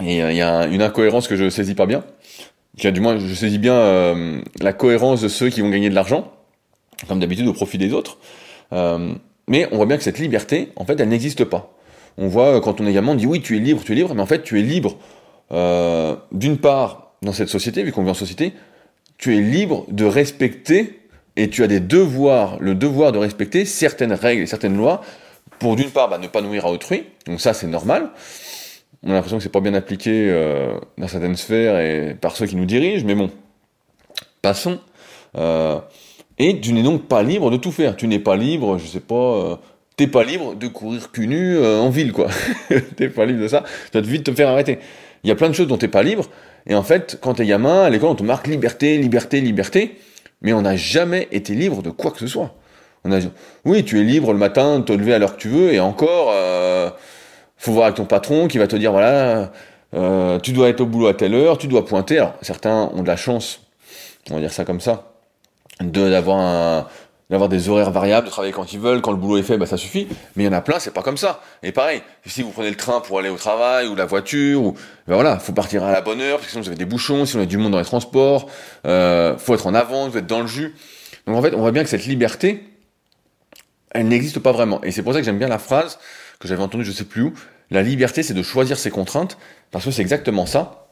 [0.03, 2.03] Et il y a une incohérence que je saisis pas bien.
[2.75, 6.33] du moins, je saisis bien la cohérence de ceux qui vont gagner de l'argent
[7.07, 8.19] comme d'habitude au profit des autres.
[8.73, 11.76] Mais on voit bien que cette liberté, en fait, elle n'existe pas.
[12.19, 14.15] On voit quand on est gamin, on dit oui, tu es libre, tu es libre,
[14.15, 14.97] mais en fait, tu es libre
[16.33, 18.53] d'une part dans cette société, vu qu'on vit en société,
[19.19, 21.01] tu es libre de respecter
[21.37, 25.03] et tu as des devoirs, le devoir de respecter certaines règles et certaines lois
[25.59, 28.11] pour d'une part bah, ne pas nuire à autrui, donc ça c'est normal.
[29.03, 32.47] On a l'impression que c'est pas bien appliqué euh, dans certaines sphères et par ceux
[32.47, 33.31] qui nous dirigent, mais bon,
[34.43, 34.81] passons.
[35.37, 35.79] Euh,
[36.39, 37.97] et tu n'es donc pas libre de tout faire.
[37.97, 39.57] Tu n'es pas libre, je sais pas, euh,
[39.97, 42.29] t'es pas libre de courir cul nu en ville, quoi.
[42.97, 43.65] t'es pas libre de ça.
[43.91, 44.79] Tu vas vite te faire arrêter.
[45.25, 46.29] Il y a plein de choses dont t'es pas libre.
[46.67, 49.97] Et en fait, quand t'es gamin, à l'école, on te marque liberté, liberté, liberté.
[50.43, 52.55] Mais on n'a jamais été libre de quoi que ce soit.
[53.05, 53.21] On a,
[53.65, 55.81] oui, tu es libre le matin de te lever à l'heure que tu veux, et
[55.81, 56.91] encore, euh,
[57.57, 59.53] faut voir avec ton patron qui va te dire voilà,
[59.95, 62.19] euh, tu dois être au boulot à telle heure, tu dois pointer.
[62.19, 63.61] Alors, certains ont de la chance,
[64.31, 65.13] on va dire ça comme ça,
[65.81, 66.87] d'avoir un,
[67.31, 69.67] d'avoir des horaires variables, de travailler quand ils veulent, quand le boulot est fait, bah
[69.67, 70.07] ça suffit.
[70.37, 71.41] Mais il y en a plein, c'est pas comme ça.
[71.63, 74.73] Et pareil, si vous prenez le train pour aller au travail, ou la voiture, ou
[75.09, 77.27] ben voilà, faut partir à la bonne heure, parce que sinon vous avez des bouchons,
[77.27, 78.49] si on a du monde dans les transports,
[78.87, 80.75] euh, faut être en avant, vous êtes dans le jus.
[81.27, 82.63] Donc en fait, on voit bien que cette liberté,
[83.91, 84.83] elle n'existe pas vraiment.
[84.85, 85.99] Et c'est pour ça que j'aime bien la phrase
[86.39, 87.33] que j'avais entendue, je sais plus où.
[87.71, 89.37] La liberté, c'est de choisir ses contraintes,
[89.73, 90.87] parce que c'est exactement ça.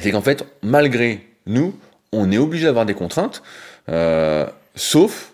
[0.00, 1.74] C'est qu'en fait, malgré nous,
[2.12, 3.42] on est obligé d'avoir des contraintes,
[3.88, 5.31] euh, sauf,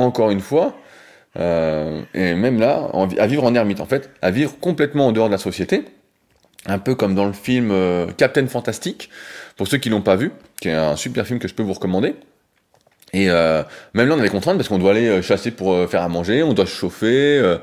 [0.00, 0.74] encore une fois,
[1.38, 5.28] euh, et même là, à vivre en ermite, en fait, à vivre complètement en dehors
[5.28, 5.84] de la société,
[6.66, 9.10] un peu comme dans le film euh, Captain Fantastic,
[9.56, 11.72] pour ceux qui l'ont pas vu, qui est un super film que je peux vous
[11.72, 12.14] recommander.
[13.12, 13.62] Et euh,
[13.94, 16.42] même là, on a des contraintes parce qu'on doit aller chasser pour faire à manger,
[16.42, 17.56] on doit se chauffer,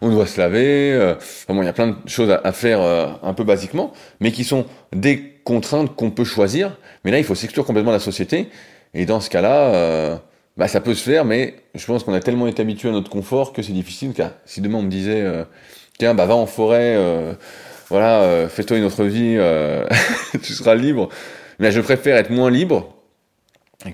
[0.00, 1.14] on doit se laver.
[1.16, 4.44] Enfin bon, il y a plein de choses à, faire un peu basiquement, mais qui
[4.44, 6.76] sont des contraintes qu'on peut choisir.
[7.04, 8.48] Mais là, il faut s'exclure complètement de la société.
[8.94, 10.20] Et dans ce cas-là,
[10.56, 13.10] bah, ça peut se faire, mais je pense qu'on a tellement été habitué à notre
[13.10, 14.12] confort que c'est difficile.
[14.14, 15.24] Car si demain on me disait,
[15.98, 16.96] tiens, bah va en forêt,
[17.90, 19.38] voilà, fais-toi une autre vie,
[20.42, 21.08] tu seras libre.
[21.58, 22.96] Mais je préfère être moins libre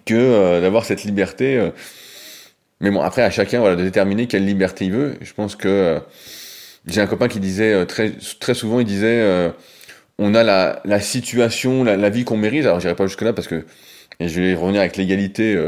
[0.05, 1.57] que euh, d'avoir cette liberté.
[1.57, 1.70] Euh.
[2.81, 5.14] Mais bon, après, à chacun voilà, de déterminer quelle liberté il veut.
[5.20, 6.01] Je pense que euh,
[6.87, 9.53] j'ai un copain qui disait très, très souvent, il disait
[10.18, 12.64] on a la, la situation, la, la vie qu'on mérite.
[12.64, 13.64] Alors, j'irai pas jusque-là parce que
[14.20, 15.59] et je vais revenir avec l'égalité,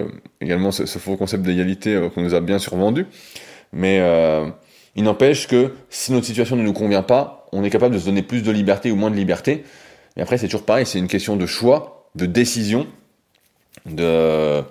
[0.41, 3.07] également ce, ce, faux concept d'égalité qu'on nous a bien survendu.
[3.73, 4.01] Mais
[4.97, 8.07] il n'empêche que si notre situation ne nous convient pas, on est capable de se
[8.07, 9.65] donner plus de liberté ou moins de liberté.
[10.17, 12.87] Et après, c'est toujours pareil, c'est une question de choix, de décision
[13.87, 14.63] de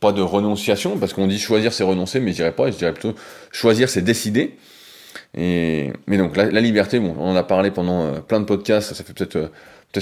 [0.00, 2.92] pas de renonciation, parce qu'on dit choisir c'est renoncer, mais je dirais pas, je dirais
[2.92, 3.14] plutôt
[3.50, 4.56] choisir c'est décider.
[5.36, 8.94] Et, mais donc la, liberté, bon, on en a parlé pendant euh, plein de podcasts,
[8.94, 9.48] ça fait peut-être euh,
[9.92, 10.00] peut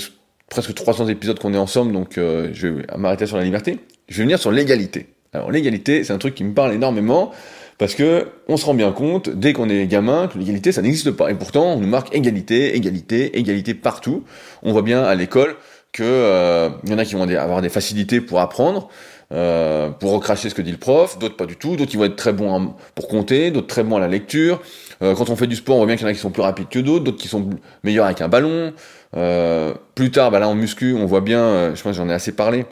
[0.53, 3.79] presque 300 épisodes qu'on est ensemble, donc euh, je vais m'arrêter sur la liberté.
[4.09, 5.07] Je vais venir sur l'égalité.
[5.33, 7.31] Alors l'égalité, c'est un truc qui me parle énormément,
[7.79, 11.11] parce que on se rend bien compte, dès qu'on est gamin, que l'égalité, ça n'existe
[11.11, 11.31] pas.
[11.31, 14.25] Et pourtant, on nous marque égalité, égalité, égalité partout.
[14.63, 15.57] On voit bien à l'école,
[15.93, 18.89] que euh, il y en a qui vont avoir des facilités pour apprendre,
[19.33, 22.05] euh, pour recracher ce que dit le prof, d'autres pas du tout, d'autres qui vont
[22.05, 24.61] être très bons pour compter, d'autres très bons à la lecture.
[25.03, 26.31] Euh, quand on fait du sport, on voit bien qu'il y en a qui sont
[26.31, 27.51] plus rapides que d'autres, d'autres qui sont
[27.83, 28.73] meilleurs avec un ballon.
[29.17, 32.09] Euh, plus tard, bah là en muscu, on voit bien, euh, je pense que j'en
[32.09, 32.67] ai assez parlé,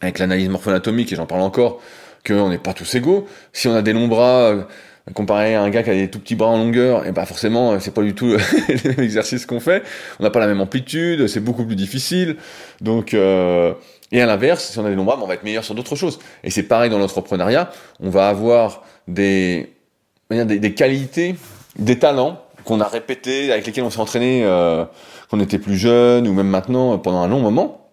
[0.00, 1.80] avec l'analyse morpho-anatomique, et j'en parle encore,
[2.26, 3.26] qu'on n'est pas tous égaux.
[3.52, 4.54] Si on a des longs bras,
[5.14, 7.80] comparé à un gars qui a des tout petits bras en longueur, et bah forcément,
[7.80, 8.36] c'est pas du tout
[8.98, 9.82] l'exercice qu'on fait.
[10.20, 12.36] On n'a pas la même amplitude, c'est beaucoup plus difficile.
[12.80, 15.74] Donc, et à l'inverse, si on a des longs bras, on va être meilleur sur
[15.74, 16.18] d'autres choses.
[16.44, 17.70] Et c'est pareil dans l'entrepreneuriat.
[18.00, 19.70] On va avoir des,
[20.30, 21.36] des, des qualités,
[21.78, 24.84] des talents qu'on a répétés, avec lesquels on s'est entraîné euh,
[25.30, 27.88] quand on était plus jeune ou même maintenant pendant un long moment.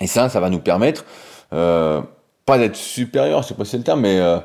[0.00, 1.04] Et ça, ça va nous permettre
[1.52, 2.00] euh,
[2.46, 4.38] pas d'être supérieur, je sais pas si c'est le terme, mais euh,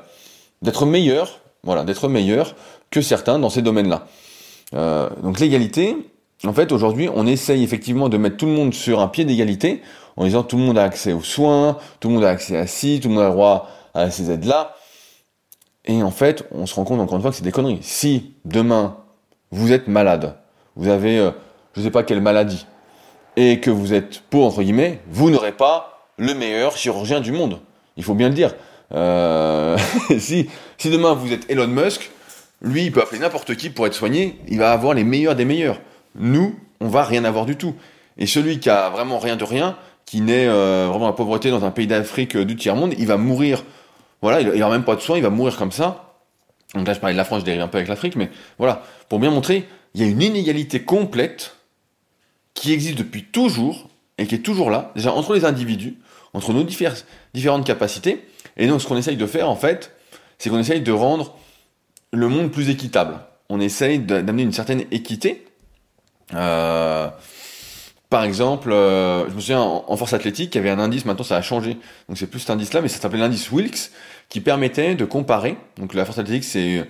[0.61, 2.55] d'être meilleur voilà, d'être meilleur
[2.89, 4.07] que certains dans ces domaines-là.
[4.73, 5.95] Euh, donc l'égalité,
[6.45, 9.81] en fait, aujourd'hui, on essaye effectivement de mettre tout le monde sur un pied d'égalité,
[10.15, 12.67] en disant tout le monde a accès aux soins, tout le monde a accès à
[12.67, 14.75] ci, tout le monde a droit à ces aides-là.
[15.89, 17.79] Et en fait, on se rend compte encore une fois que c'est des conneries.
[17.81, 18.97] Si demain
[19.49, 20.35] vous êtes malade,
[20.75, 21.31] vous avez, euh,
[21.75, 22.67] je sais pas quelle maladie,
[23.35, 27.59] et que vous êtes pauvre entre guillemets, vous n'aurez pas le meilleur chirurgien du monde.
[27.97, 28.53] Il faut bien le dire.
[28.93, 29.75] Euh,
[30.19, 30.47] si,
[30.85, 32.11] demain vous êtes Elon Musk,
[32.61, 35.45] lui, il peut appeler n'importe qui pour être soigné, il va avoir les meilleurs des
[35.45, 35.81] meilleurs.
[36.13, 37.73] Nous, on va rien avoir du tout.
[38.19, 39.75] Et celui qui a vraiment rien de rien,
[40.05, 43.63] qui naît euh, vraiment la pauvreté dans un pays d'Afrique du tiers-monde, il va mourir.
[44.21, 46.15] Voilà, il n'aura même pas de soins, il va mourir comme ça.
[46.75, 48.83] Donc là, je parlais de la France, je dérive un peu avec l'Afrique, mais voilà,
[49.07, 51.55] pour bien montrer, il y a une inégalité complète
[52.53, 55.97] qui existe depuis toujours et qui est toujours là, déjà entre les individus,
[56.33, 58.25] entre nos différentes capacités,
[58.57, 59.95] Et donc, ce qu'on essaye de faire, en fait,
[60.37, 61.35] c'est qu'on essaye de rendre
[62.11, 63.19] le monde plus équitable.
[63.49, 65.45] On essaye d'amener une certaine équité.
[66.35, 67.09] Euh,
[68.09, 71.23] par exemple, euh, je me souviens en, force athlétique, il y avait un indice, maintenant
[71.23, 71.77] ça a changé.
[72.07, 73.91] Donc c'est plus cet indice-là, mais ça s'appelait l'indice Wilks,
[74.29, 75.57] qui permettait de comparer.
[75.77, 76.87] Donc la force athlétique, c'est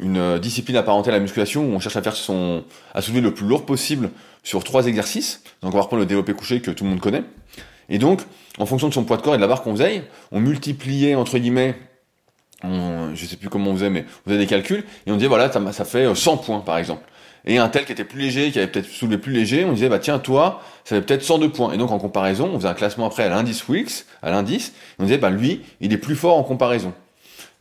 [0.00, 3.32] une discipline apparentée à la musculation où on cherche à faire son, à soulever le
[3.32, 4.10] plus lourd possible
[4.42, 5.42] sur trois exercices.
[5.62, 7.22] Donc on va reprendre le développé couché que tout le monde connaît.
[7.88, 8.22] Et donc,
[8.58, 11.14] en fonction de son poids de corps et de la barre qu'on faisait, on multipliait
[11.14, 11.76] entre guillemets,
[12.64, 15.28] on, je sais plus comment on faisait, mais on faisait des calculs et on disait
[15.28, 17.02] voilà, ça, ça fait 100 points par exemple
[17.44, 19.88] et un tel qui était plus léger, qui avait peut-être soulevé plus léger, on disait
[19.88, 21.72] bah tiens toi, ça fait peut-être 102 points.
[21.72, 25.04] Et donc en comparaison, on faisait un classement après à l'indice Wilks, à l'indice, on
[25.04, 26.92] disait bah lui, il est plus fort en comparaison.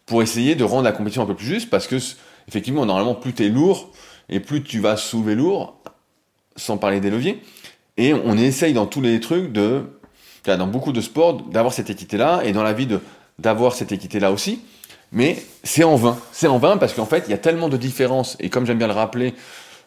[0.06, 1.98] Pour essayer de rendre la compétition un peu plus juste, parce que
[2.48, 3.92] effectivement normalement plus tu es lourd
[4.28, 5.78] et plus tu vas soulever lourd,
[6.56, 7.42] sans parler des leviers.
[7.98, 9.84] Et on essaye dans tous les trucs de,
[10.46, 12.88] dans beaucoup de sports, d'avoir cette équité-là, et dans la vie
[13.40, 14.62] d'avoir cette équité-là aussi.
[15.12, 16.18] Mais c'est en vain.
[16.32, 18.38] C'est en vain parce qu'en fait, il y a tellement de différences.
[18.40, 19.34] Et comme j'aime bien le rappeler,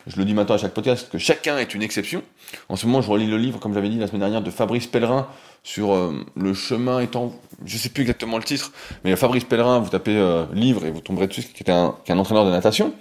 [0.07, 2.23] je le dis maintenant à chaque podcast, que chacun est une exception.
[2.69, 4.87] En ce moment, je relis le livre, comme j'avais dit la semaine dernière, de Fabrice
[4.87, 5.29] Pellerin
[5.63, 7.33] sur euh, le chemin étant,
[7.65, 8.73] je sais plus exactement le titre,
[9.05, 12.11] mais Fabrice Pellerin, vous tapez euh, livre et vous tomberez dessus, qui est un, qui
[12.11, 12.95] est un entraîneur de natation.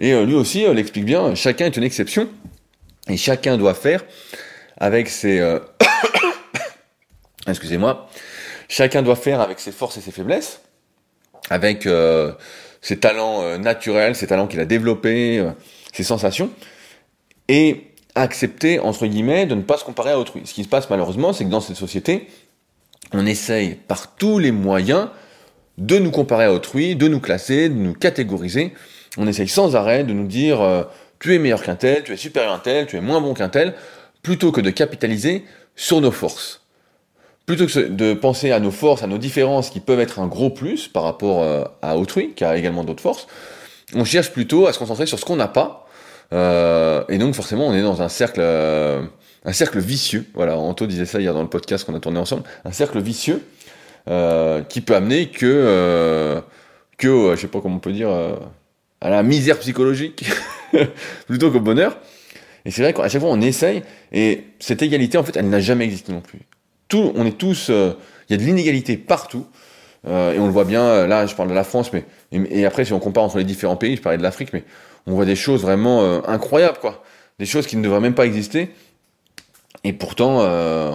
[0.00, 2.28] Et euh, lui aussi l'explique bien, chacun est une exception,
[3.08, 4.04] et chacun doit faire
[4.78, 5.40] avec ses...
[7.46, 8.08] Excusez-moi.
[8.68, 10.60] Chacun doit faire avec ses forces et ses faiblesses,
[11.50, 11.88] avec
[12.80, 15.44] ses talents naturels, ses talents qu'il a développés
[15.92, 16.50] ses sensations,
[17.48, 20.42] et accepter, entre guillemets, de ne pas se comparer à autrui.
[20.44, 22.28] Ce qui se passe malheureusement, c'est que dans cette société,
[23.12, 25.08] on essaye par tous les moyens
[25.78, 28.72] de nous comparer à autrui, de nous classer, de nous catégoriser.
[29.16, 30.84] On essaye sans arrêt de nous dire euh,
[31.18, 33.34] tu es meilleur qu'un tel, tu es supérieur à un tel, tu es moins bon
[33.34, 33.74] qu'un tel,
[34.22, 35.44] plutôt que de capitaliser
[35.76, 36.62] sur nos forces.
[37.46, 40.50] Plutôt que de penser à nos forces, à nos différences qui peuvent être un gros
[40.50, 43.26] plus par rapport euh, à autrui, qui a également d'autres forces,
[43.94, 45.81] on cherche plutôt à se concentrer sur ce qu'on n'a pas.
[46.32, 49.02] Euh, et donc forcément, on est dans un cercle, euh,
[49.44, 50.26] un cercle vicieux.
[50.34, 52.44] Voilà, Anto disait ça hier dans le podcast qu'on a tourné ensemble.
[52.64, 53.42] Un cercle vicieux
[54.08, 56.42] euh, qui peut amener que,
[56.98, 58.10] que, je sais pas comment on peut dire,
[59.00, 60.24] à la misère psychologique
[61.26, 61.98] plutôt qu'au bonheur.
[62.64, 65.60] Et c'est vrai qu'à chaque fois on essaye, et cette égalité, en fait, elle n'a
[65.60, 66.40] jamais existé non plus.
[66.88, 69.46] Tout, on est tous, il y a de l'inégalité partout.
[70.06, 72.92] Et on le voit bien, là je parle de la France, mais et, après si
[72.92, 74.64] on compare entre les différents pays, je parlais de l'Afrique, mais
[75.06, 77.02] on voit des choses vraiment euh, incroyables, quoi.
[77.38, 78.70] Des choses qui ne devraient même pas exister.
[79.84, 80.38] Et pourtant,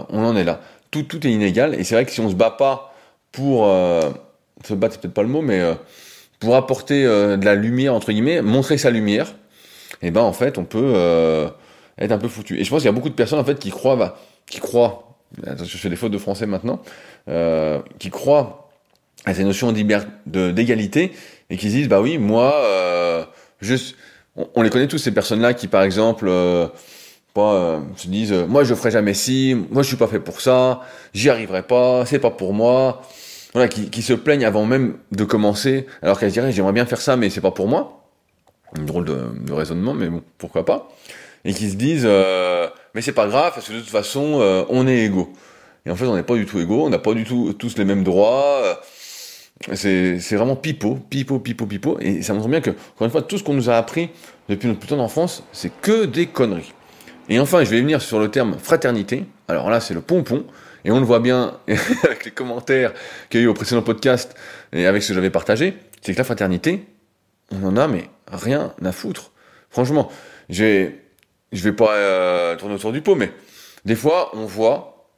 [0.09, 0.61] on en est là.
[0.91, 1.75] Tout, tout est inégal.
[1.75, 2.93] Et c'est vrai que si on se bat pas
[3.33, 3.65] pour...
[3.65, 5.61] se battre, c'est peut-être pas le mot, mais
[6.39, 9.27] pour apporter de la lumière, entre guillemets, montrer sa lumière,
[10.01, 11.49] et eh ben en fait, on peut
[11.97, 12.61] être un peu foutu.
[12.61, 14.61] Et je pense qu'il y a beaucoup de personnes en fait qui croient, bah, qui
[14.61, 16.81] croient, je fais des fautes de français maintenant,
[17.99, 18.69] qui croient
[19.25, 21.11] à ces notions d'égalité
[21.49, 22.53] et qui se disent bah oui moi
[23.63, 23.77] euh,
[24.55, 26.67] on, les connaît tous ces personnes là qui par exemple euh,
[27.37, 30.81] euh, se disent moi je ferai jamais ci moi je suis pas fait pour ça
[31.13, 33.01] j'y arriverai pas c'est pas pour moi.
[33.53, 37.01] Voilà qui, qui, se plaignent avant même de commencer alors qu'elles diraient j'aimerais bien faire
[37.01, 38.03] ça mais c'est pas pour moi.
[38.77, 40.89] Une drôle de, de, raisonnement mais bon pourquoi pas.
[41.45, 44.63] Et qui se disent euh, mais c'est pas grave parce que de toute façon euh,
[44.69, 45.31] on est égaux.
[45.85, 47.77] Et en fait on n'est pas du tout égaux on n'a pas du tout tous
[47.77, 48.81] les mêmes droits
[49.73, 51.97] c'est vraiment pipeau, pipeau, pipeau, pipeau.
[51.99, 54.09] Et ça montre bien que, encore une fois, tout ce qu'on nous a appris
[54.49, 56.73] depuis notre putain d'enfance, c'est que des conneries.
[57.29, 59.25] Et enfin, je vais venir sur le terme fraternité.
[59.47, 60.45] Alors là, c'est le pompon.
[60.85, 61.57] Et on le voit bien
[62.03, 62.93] avec les commentaires
[63.29, 64.35] qu'il y a eu au précédent podcast
[64.71, 65.77] et avec ce que j'avais partagé.
[66.01, 66.85] C'est que la fraternité,
[67.51, 69.31] on en a, mais rien à foutre.
[69.69, 70.09] Franchement,
[70.49, 70.91] je
[71.51, 73.31] vais pas euh, tourner autour du pot, mais
[73.83, 75.09] des fois, on voit,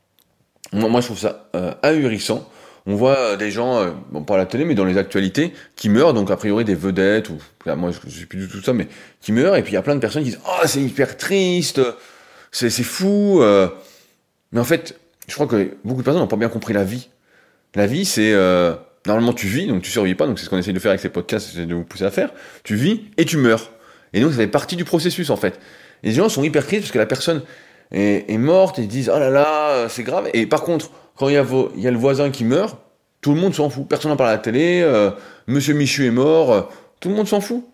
[0.73, 2.49] moi, je trouve ça euh, ahurissant
[2.89, 5.53] on voit euh, des gens, euh, bon pas à la télé, mais dans les actualités,
[5.75, 7.37] qui meurent, donc a priori des vedettes, ou
[7.75, 8.87] moi je, sais plus du tout ça, mais
[9.21, 11.15] qui meurent, et puis il y a plein de personnes qui disent Oh, c'est hyper
[11.15, 11.79] triste,
[12.51, 13.43] c'est fou.
[13.43, 13.69] Euh.
[14.51, 17.09] Mais en fait, je crois que beaucoup de personnes n'ont pas bien compris la vie.
[17.75, 18.33] La vie, c'est.
[19.05, 21.01] normalement, tu vis, donc tu survis pas, donc c'est ce qu'on essaie de faire avec
[21.01, 22.31] ces podcasts, c'est de vous pousser à faire.
[22.63, 23.69] Tu vis et tu meurs.
[24.13, 25.59] Et donc ça fait partie du processus en fait.
[26.01, 27.43] Les gens sont hyper tristes parce que la personne
[27.91, 30.27] est, est morte et ils disent Oh là là, c'est grave.
[30.33, 32.77] Et par contre, quand il y, y a le voisin qui meurt,
[33.21, 33.87] tout le monde s'en fout.
[33.87, 35.11] Personne n'en parle à la télé, euh,
[35.47, 36.61] Monsieur Michu est mort, euh,
[37.01, 37.65] tout le monde s'en fout.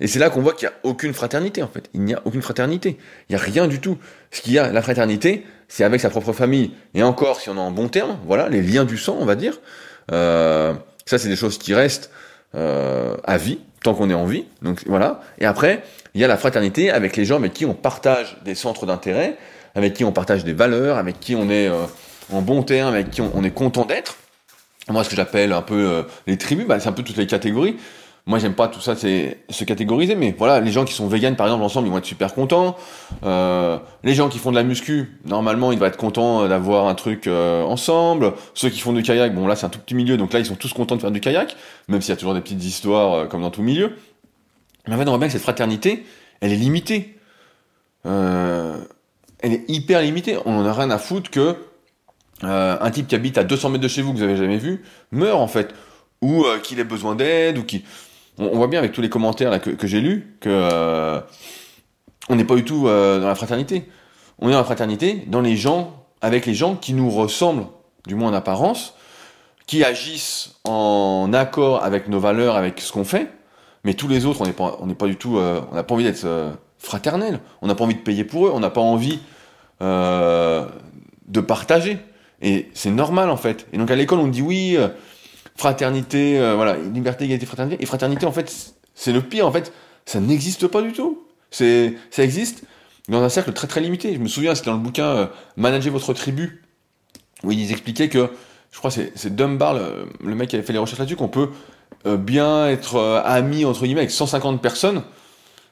[0.00, 1.88] Et c'est là qu'on voit qu'il n'y a aucune fraternité, en fait.
[1.94, 2.98] Il n'y a aucune fraternité.
[3.28, 3.96] Il n'y a rien du tout.
[4.32, 6.72] Ce qu'il y a, la fraternité, c'est avec sa propre famille.
[6.94, 9.36] Et encore, si on est en bon terme, voilà, les liens du sang, on va
[9.36, 9.60] dire.
[10.10, 10.74] Euh,
[11.06, 12.10] ça, c'est des choses qui restent
[12.54, 14.46] à vie, tant qu'on est en vie.
[14.62, 15.20] Donc voilà.
[15.38, 15.82] Et après,
[16.14, 19.36] il y a la fraternité avec les gens avec qui on partage des centres d'intérêt,
[19.74, 21.70] avec qui on partage des valeurs, avec qui on est
[22.32, 24.16] en bon terme, avec qui on, est content d'être.
[24.88, 27.76] moi ce que j'appelle un peu les tribus, bah, c'est un peu toutes les catégories.
[28.28, 31.34] Moi, j'aime pas tout ça, c'est se catégoriser, mais voilà, les gens qui sont véganes,
[31.34, 32.76] par exemple, ensemble, ils vont être super contents.
[33.24, 36.94] Euh, les gens qui font de la muscu, normalement, ils vont être contents d'avoir un
[36.94, 38.34] truc euh, ensemble.
[38.52, 40.44] Ceux qui font du kayak, bon là, c'est un tout petit milieu, donc là, ils
[40.44, 41.56] sont tous contents de faire du kayak,
[41.88, 43.96] même s'il y a toujours des petites histoires euh, comme dans tout milieu.
[44.86, 46.04] Mais en fait, on voit bien que cette fraternité,
[46.42, 47.16] elle est limitée.
[48.04, 48.84] elle
[49.42, 50.36] est hyper limitée.
[50.44, 51.56] On en a rien à foutre que
[52.42, 54.84] un type qui habite à 200 mètres de chez vous que vous avez jamais vu
[55.10, 55.74] meurt en fait,
[56.22, 57.84] ou qu'il ait besoin d'aide, ou qui
[58.38, 61.20] on, voit bien avec tous les commentaires que, j'ai lus que euh,
[62.28, 63.88] on n'est pas du tout euh, dans la fraternité.
[64.38, 67.66] On est dans la fraternité dans les gens, avec les gens qui nous ressemblent,
[68.06, 68.94] du moins en apparence,
[69.66, 73.30] qui agissent en accord avec nos valeurs, avec ce qu'on fait.
[73.84, 75.82] Mais tous les autres, on n'est pas, on n'est pas du tout, euh, on n'a
[75.82, 76.26] pas envie d'être
[76.78, 77.40] fraternel.
[77.62, 78.52] On n'a pas envie de payer pour eux.
[78.54, 79.20] On n'a pas envie
[79.80, 81.98] de partager.
[82.42, 83.66] Et c'est normal en fait.
[83.72, 84.78] Et donc à l'école, on dit oui
[85.58, 87.82] fraternité, euh, voilà, liberté, égalité, fraternité.
[87.82, 89.46] Et fraternité, en fait, c'est le pire.
[89.46, 89.72] En fait,
[90.06, 91.26] ça n'existe pas du tout.
[91.50, 92.62] C'est, ça existe
[93.08, 94.14] dans un cercle très très limité.
[94.14, 96.62] Je me souviens, c'était dans le bouquin euh, Manager votre tribu,
[97.42, 98.30] où ils expliquaient que,
[98.70, 99.74] je crois, c'est, c'est Dunbar,
[100.22, 101.48] le, mec qui avait fait les recherches là-dessus, qu'on peut
[102.06, 105.02] euh, bien être ami entre guillemets avec 150 personnes.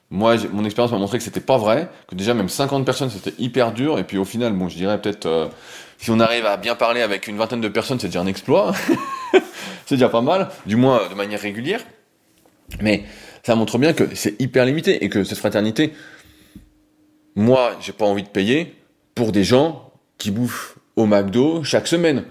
[0.09, 3.33] Moi, mon expérience m'a montré que c'était pas vrai, que déjà même 50 personnes c'était
[3.39, 5.49] hyper dur, et puis au final, bon, je dirais peut-être
[5.97, 8.73] si on arrive à bien parler avec une vingtaine de personnes, c'est déjà un exploit.
[9.85, 11.81] c'est déjà pas mal, du moins de manière régulière.
[12.81, 13.03] Mais
[13.43, 15.93] ça montre bien que c'est hyper limité et que cette fraternité,
[17.35, 18.75] moi, j'ai pas envie de payer
[19.15, 22.25] pour des gens qui bouffent au McDo chaque semaine.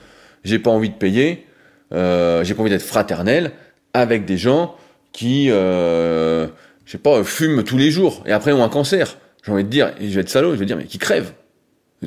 [0.44, 1.46] J'ai pas envie de payer,
[1.92, 3.52] euh, j'ai pas envie d'être fraternel
[3.94, 4.76] avec des gens
[5.12, 6.46] qui, euh,
[6.84, 9.16] je sais pas, fument tous les jours et après ont un cancer.
[9.44, 11.32] J'ai envie de dire, je vais être salaud, je vais dire, mais qui crèvent.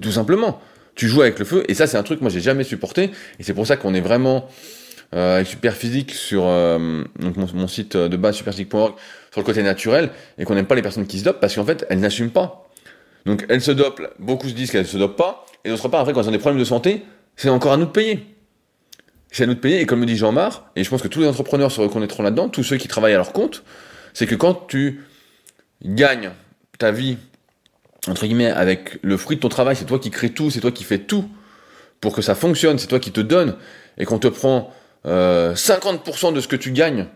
[0.02, 0.62] Tout simplement
[1.00, 3.44] tu joues avec le feu, et ça c'est un truc moi j'ai jamais supporté, et
[3.44, 4.50] c'est pour ça qu'on est vraiment
[5.16, 8.96] euh, avec Superphysique sur euh, donc mon, site de base superphysique.org
[9.32, 11.64] sur le côté naturel, et qu'on n'aime pas les personnes qui se dopent parce qu'en
[11.64, 12.70] fait elles n'assument pas.
[13.26, 16.12] Donc elles se dopent, beaucoup se disent qu'elles se dopent pas, et d'autre part après
[16.12, 17.06] quand elles ont des problèmes de santé,
[17.38, 18.36] c'est encore à nous de payer.
[19.32, 21.22] C'est à nous de payer, et comme le dit Jean-Marc, et je pense que tous
[21.22, 23.64] les entrepreneurs se reconnaîtront là-dedans, tous ceux qui travaillent à leur compte,
[24.14, 25.06] c'est que quand tu
[25.82, 26.32] gagnes
[26.78, 27.18] ta vie
[28.10, 30.72] entre guillemets, avec le fruit de ton travail, c'est toi qui crée tout, c'est toi
[30.72, 31.26] qui fais tout
[32.02, 33.56] pour que ça fonctionne, c'est toi qui te donne,
[33.98, 34.72] et qu'on te prend
[35.06, 37.08] euh, 50% de ce que tu gagnes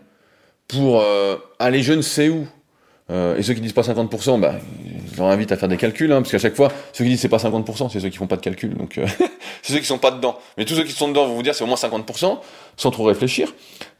[0.68, 2.46] pour euh, aller je ne sais où,
[3.10, 4.56] euh, et ceux qui disent pas 50%, bah,
[5.14, 7.20] je leur invite à faire des calculs, hein, parce qu'à chaque fois, ceux qui disent
[7.20, 9.06] c'est pas 50%, c'est ceux qui font pas de calcul, donc euh,
[9.62, 10.38] c'est ceux qui sont pas dedans.
[10.58, 12.38] Mais tous ceux qui sont dedans vont vous dire c'est au moins 50%,
[12.76, 13.52] sans trop réfléchir.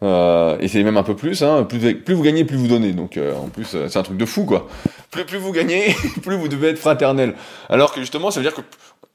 [0.03, 2.93] Euh, et c'est même un peu plus, hein, plus, vous gagnez, plus vous donnez.
[2.93, 4.67] Donc en plus, c'est un truc de fou, quoi.
[5.11, 7.35] Plus, plus vous gagnez, plus vous devez être fraternel.
[7.69, 8.63] Alors que justement, ça veut dire que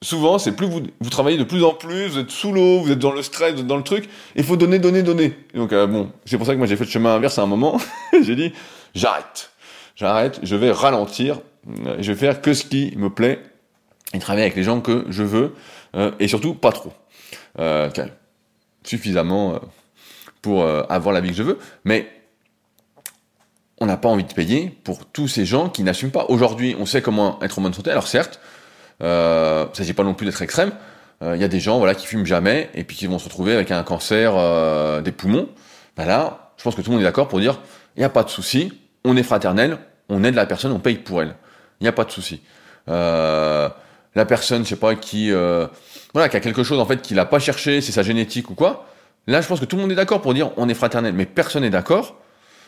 [0.02, 2.92] souvent, c'est plus vous, vous travaillez de plus en plus, vous êtes sous l'eau, vous
[2.92, 5.34] êtes dans le stress, vous êtes dans le truc, il faut donner, donner, donner.
[5.54, 7.78] donc bon, c'est pour ça que moi j'ai fait le chemin inverse à un moment.
[8.24, 8.54] j'ai dit,
[8.96, 9.52] j'arrête
[10.00, 11.40] j'arrête, je vais ralentir, euh,
[12.00, 13.42] je vais faire que ce qui me plaît
[14.14, 15.56] et travailler avec les gens que je veux
[15.96, 16.94] euh, et surtout pas trop.
[17.60, 17.90] Euh,
[18.84, 19.60] suffisamment
[20.42, 22.10] pour avoir la vie que je veux, mais
[23.82, 26.26] on n'a pas envie de payer pour tous ces gens qui n'assument pas.
[26.30, 27.92] Aujourd'hui, on sait comment être en bonne santé.
[27.92, 28.40] Alors certes,
[29.04, 30.72] euh, ne s'agit pas non plus d'être extrême.
[31.22, 33.54] Il y a des gens voilà qui fument jamais et puis qui vont se retrouver
[33.54, 35.50] avec un cancer des poumons.
[35.98, 37.60] Ben là, je pense que tout le monde est d'accord pour dire
[37.98, 38.72] il n'y a pas de souci,
[39.04, 41.36] on est fraternel, on aide la personne, on paye pour elle.
[41.80, 42.42] Il n'y a pas de souci.
[42.90, 43.70] Euh,
[44.16, 45.68] la personne, je sais pas, qui, euh,
[46.14, 48.56] voilà, qui a quelque chose en fait qu'il n'a pas cherché, c'est sa génétique ou
[48.56, 48.86] quoi.
[49.28, 51.26] Là, je pense que tout le monde est d'accord pour dire on est fraternel, mais
[51.26, 52.16] personne n'est d'accord.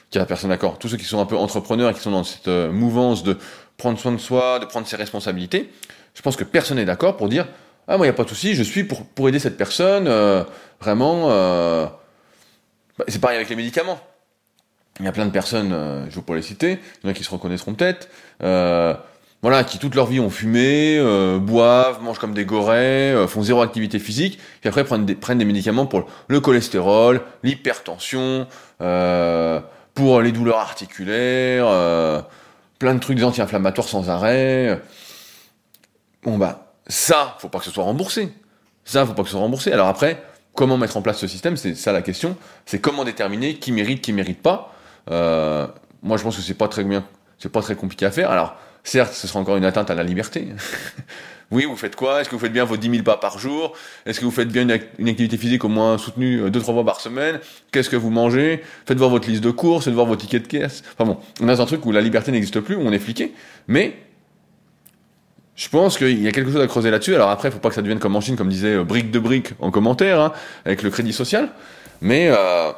[0.09, 0.77] Qui a personne d'accord?
[0.77, 3.37] Tous ceux qui sont un peu entrepreneurs et qui sont dans cette euh, mouvance de
[3.77, 5.71] prendre soin de soi, de prendre ses responsabilités,
[6.13, 7.47] je pense que personne n'est d'accord pour dire
[7.87, 10.07] ah moi il n'y a pas de souci, je suis pour pour aider cette personne,
[10.79, 11.27] vraiment.
[11.29, 13.99] Bah, c'est pareil avec les médicaments
[15.01, 17.07] il y a plein de personnes, euh, je ne vais pas les citer, il y
[17.07, 18.07] en a qui se reconnaîtront peut-être,
[18.43, 18.93] euh,
[19.41, 23.61] voilà, qui toute leur vie ont fumé, euh, boivent, mangent comme des gorées, font zéro
[23.61, 30.31] activité physique, puis après prennent des, prennent des médicaments pour le cholestérol, l'hypertension, pour les
[30.31, 32.25] douleurs articulaires,
[32.77, 34.79] plein de trucs anti-inflammatoires sans arrêt.
[36.23, 38.31] Bon bah, ça, faut pas que ce soit remboursé.
[38.85, 39.71] Ça, faut pas que ce soit remboursé.
[39.71, 40.23] Alors après,
[40.53, 42.37] comment mettre en place ce système C'est ça la question.
[42.65, 44.75] C'est comment déterminer qui mérite, qui mérite pas.
[45.09, 45.67] Euh,
[46.03, 47.03] moi, je pense que c'est pas très bien,
[47.37, 48.31] c'est pas très compliqué à faire.
[48.31, 50.47] Alors, certes, ce sera encore une atteinte à la liberté.
[51.51, 52.21] oui, vous faites quoi?
[52.21, 53.73] Est-ce que vous faites bien vos 10 000 pas par jour?
[54.05, 54.71] Est-ce que vous faites bien une,
[55.09, 57.39] activité physique au moins soutenue 2-3 euh, fois par semaine?
[57.71, 58.63] Qu'est-ce que vous mangez?
[58.85, 60.83] Faites voir votre liste de courses, faites voir vos tickets de caisse.
[60.93, 63.33] Enfin bon, on a un truc où la liberté n'existe plus, où on est fliqué.
[63.67, 63.95] Mais
[65.55, 67.13] Je pense qu'il y a quelque chose à creuser là-dessus.
[67.13, 69.11] Alors après, il faut pas que ça devienne comme en Chine, comme disait euh, brique
[69.11, 70.33] de brique en commentaire, hein,
[70.65, 71.49] avec le crédit social.
[72.01, 72.71] Mais euh,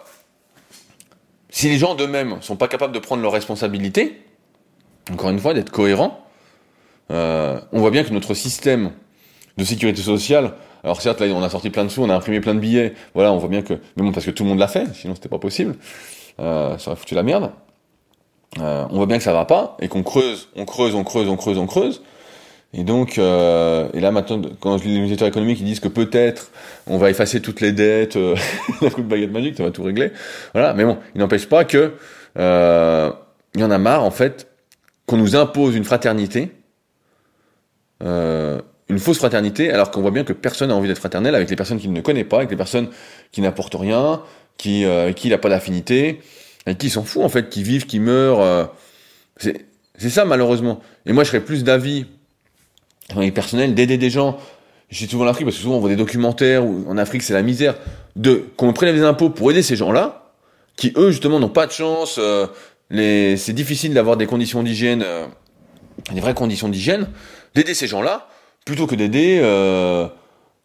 [1.54, 4.20] si les gens d'eux-mêmes sont pas capables de prendre leurs responsabilités,
[5.12, 6.26] encore une fois, d'être cohérents,
[7.12, 8.92] euh, on voit bien que notre système
[9.58, 12.42] de sécurité sociale, alors certes là on a sorti plein de sous, on a imprimé
[12.42, 14.58] plein de billets, voilà, on voit bien que, mais bon parce que tout le monde
[14.58, 15.76] l'a fait, sinon c'était pas possible,
[16.40, 17.52] euh, ça aurait foutu la merde.
[18.60, 21.30] Euh, on voit bien que ça va pas et qu'on creuse, on creuse, on creuse,
[21.30, 22.02] on creuse, on creuse.
[22.76, 25.88] Et donc, euh, et là maintenant, quand je lis les médiateurs économiques, ils disent que
[25.88, 26.50] peut-être
[26.88, 28.36] on va effacer toutes les dettes euh,
[28.82, 30.12] d'un coup de baguette magique, ça va tout régler.
[30.54, 31.94] Voilà, mais bon, il n'empêche pas que
[32.40, 33.12] euh,
[33.56, 34.48] y en a marre en fait
[35.06, 36.52] qu'on nous impose une fraternité,
[38.04, 38.60] euh,
[38.90, 41.56] une fausse fraternité, alors qu'on voit bien que personne n'a envie d'être fraternel avec les
[41.56, 42.90] personnes qu'il ne connaît pas, avec les personnes
[43.32, 44.24] qui n'apportent rien,
[44.58, 46.22] qui euh, avec qui il n'a pas d'affinité,
[46.66, 48.42] avec qui s'en fout en fait, qui vivent, qui meurent.
[48.42, 48.66] euh,
[49.38, 50.82] c'est ça malheureusement.
[51.06, 52.08] Et moi, je serais plus d'avis
[53.14, 54.38] dans les personnels d'aider des gens.
[54.90, 57.42] J'ai souvent l'Afrique parce que souvent on voit des documentaires où en Afrique c'est la
[57.42, 57.76] misère
[58.16, 60.32] de qu'on prélève des impôts pour aider ces gens-là
[60.76, 62.18] qui eux justement n'ont pas de chance.
[62.20, 62.48] euh,
[62.90, 65.26] les, c'est difficile d'avoir des conditions d'hygiène, euh,
[66.14, 67.08] des vraies conditions d'hygiène,
[67.56, 68.28] d'aider ces gens-là
[68.66, 70.08] plutôt que d'aider, euh,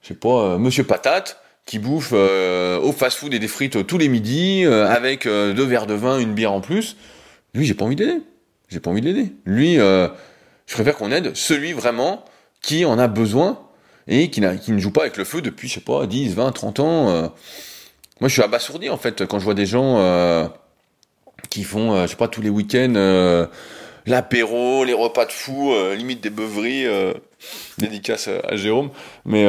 [0.02, 3.98] je sais pas, euh, Monsieur Patate qui bouffe euh, au fast-food et des frites tous
[3.98, 6.96] les midis euh, avec euh, deux verres de vin, une bière en plus.
[7.54, 8.20] Lui, j'ai pas envie d'aider.
[8.68, 9.32] J'ai pas envie de l'aider.
[9.44, 10.08] Lui, euh,
[10.68, 12.24] je préfère qu'on aide celui vraiment
[12.60, 13.58] qui en a besoin
[14.06, 16.52] et qui, qui ne joue pas avec le feu depuis, je sais pas, 10, 20,
[16.52, 17.08] 30 ans.
[17.10, 17.28] euh.
[18.20, 20.48] Moi, je suis abasourdi, en fait, quand je vois des gens euh,
[21.50, 23.46] qui font, euh, je sais pas, tous les week-ends, euh,
[24.06, 26.86] l'apéro, les repas de fou, euh, limite des beuveries,
[27.78, 28.90] dédicace à, Jérôme.
[29.24, 29.46] Mais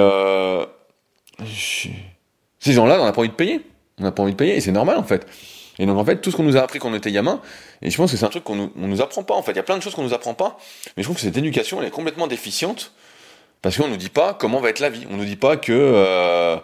[1.46, 3.62] ces gens-là, on n'a pas envie de payer.
[4.00, 5.28] On n'a pas envie de payer, et c'est normal, en fait.
[5.80, 7.42] Et donc, en fait, tout ce qu'on nous a appris quand on était gamin,
[7.82, 9.54] et je pense que c'est un truc qu'on nous, on nous apprend pas, en fait.
[9.54, 10.58] Il y a plein de choses qu'on nous apprend pas,
[10.96, 12.92] mais je trouve que cette éducation, elle est complètement déficiente,
[13.62, 15.08] parce qu'on nous dit pas comment va être la vie.
[15.10, 16.58] On nous dit pas que, euh,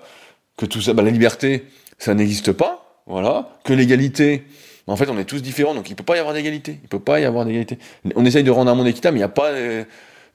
[0.57, 1.65] que tout ça, bah, la liberté,
[1.97, 3.57] ça n'existe pas, voilà.
[3.63, 4.43] Que l'égalité,
[4.87, 6.79] en fait, on est tous différents, donc il peut pas y avoir d'égalité.
[6.83, 7.79] Il peut pas y avoir d'égalité.
[8.15, 9.83] On essaye de rendre un monde équitable, mais il n'y a pas euh,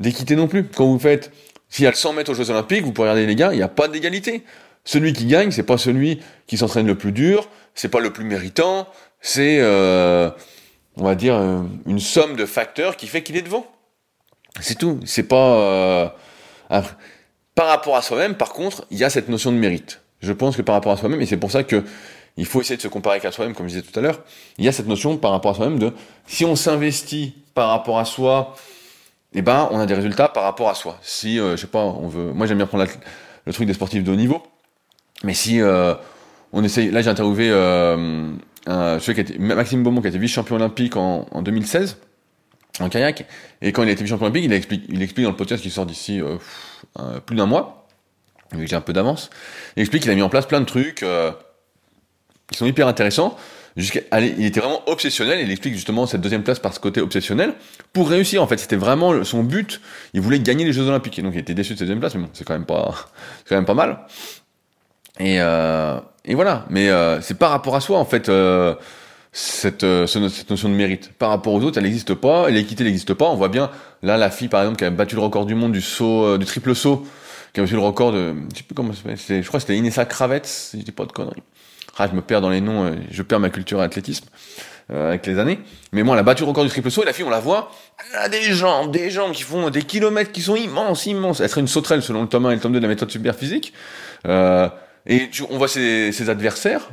[0.00, 0.64] d'équité non plus.
[0.64, 1.30] Quand vous faites,
[1.68, 3.56] s'il y a le 100 mètres aux Jeux Olympiques, vous pouvez regarder les gars, il
[3.56, 4.42] n'y a pas d'égalité.
[4.84, 8.24] Celui qui gagne, c'est pas celui qui s'entraîne le plus dur, c'est pas le plus
[8.24, 8.86] méritant,
[9.20, 10.30] c'est, euh,
[10.96, 13.66] on va dire, euh, une somme de facteurs qui fait qu'il est devant.
[14.60, 15.00] C'est tout.
[15.04, 15.54] C'est pas.
[15.56, 16.08] euh,
[17.54, 20.00] par rapport à soi-même, par contre, il y a cette notion de mérite.
[20.20, 21.84] Je pense que par rapport à soi-même, et c'est pour ça que
[22.36, 24.20] il faut essayer de se comparer qu'à soi-même, comme je disais tout à l'heure,
[24.56, 25.92] il y a cette notion par rapport à soi-même de
[26.26, 28.56] si on s'investit par rapport à soi,
[29.34, 30.98] eh ben, on a des résultats par rapport à soi.
[31.02, 32.32] Si, je sais pas, on veut.
[32.32, 32.86] Moi, j'aime bien prendre
[33.44, 34.42] le truc des sportifs de haut niveau,
[35.22, 35.60] mais si
[36.52, 36.90] on essaye.
[36.90, 38.30] Là, j'ai interviewé euh,
[38.66, 41.98] un- qui était, Maxime Beaumont, qui a été vice-champion olympique en, en 2016
[42.80, 43.26] en kayak.
[43.62, 45.70] Et quand il a été vice-champion olympique, il explique, il explique dans le podcast qui
[45.70, 46.36] sort d'ici euh,
[46.98, 47.86] euh, plus d'un mois,
[48.52, 49.30] vu que j'ai un peu d'avance.
[49.76, 51.04] Il explique qu'il a mis en place plein de trucs
[52.50, 53.36] qui sont hyper intéressants.
[53.76, 55.40] Il était vraiment obsessionnel.
[55.40, 57.54] Il explique justement cette deuxième place par ce côté obsessionnel
[57.92, 58.42] pour réussir.
[58.42, 59.80] En fait, c'était vraiment son but.
[60.12, 61.18] Il voulait gagner les Jeux Olympiques.
[61.18, 62.58] Et donc, il était déçu de cette deuxième place, mais bon, c'est quand
[63.48, 64.00] quand même pas mal.
[65.20, 66.64] Et, euh, et voilà.
[66.70, 68.28] Mais euh, c'est par rapport à soi, en fait.
[68.28, 68.74] Euh,
[69.32, 71.12] cette, ce- cette notion de mérite.
[71.16, 73.26] Par rapport aux autres, elle n'existe pas, l'équité n'existe pas.
[73.26, 73.70] On voit bien,
[74.02, 76.44] là, la fille, par exemple, qui a battu le record du monde du saut, du
[76.46, 77.06] triple saut,
[77.54, 79.76] qui a battu le record de, je sais plus comment ça je crois que c'était
[79.76, 81.44] Inessa Kravets, si je dis pas de conneries.
[81.96, 84.26] Ah, je me perds dans les noms, je perds ma culture à l'athlétisme,
[84.92, 85.60] euh, avec les années.
[85.92, 87.38] Mais bon, elle a battu le record du triple saut, et la fille, on la
[87.38, 87.70] voit,
[88.12, 91.38] elle a des jambes, des jambes qui font des kilomètres, qui sont immenses, immenses.
[91.38, 93.12] Elle serait une sauterelle, selon le tome 1 et le tome 2 de la méthode
[93.12, 93.72] super physique.
[94.26, 94.68] Euh,
[95.06, 96.90] et on voit ses, adversaires,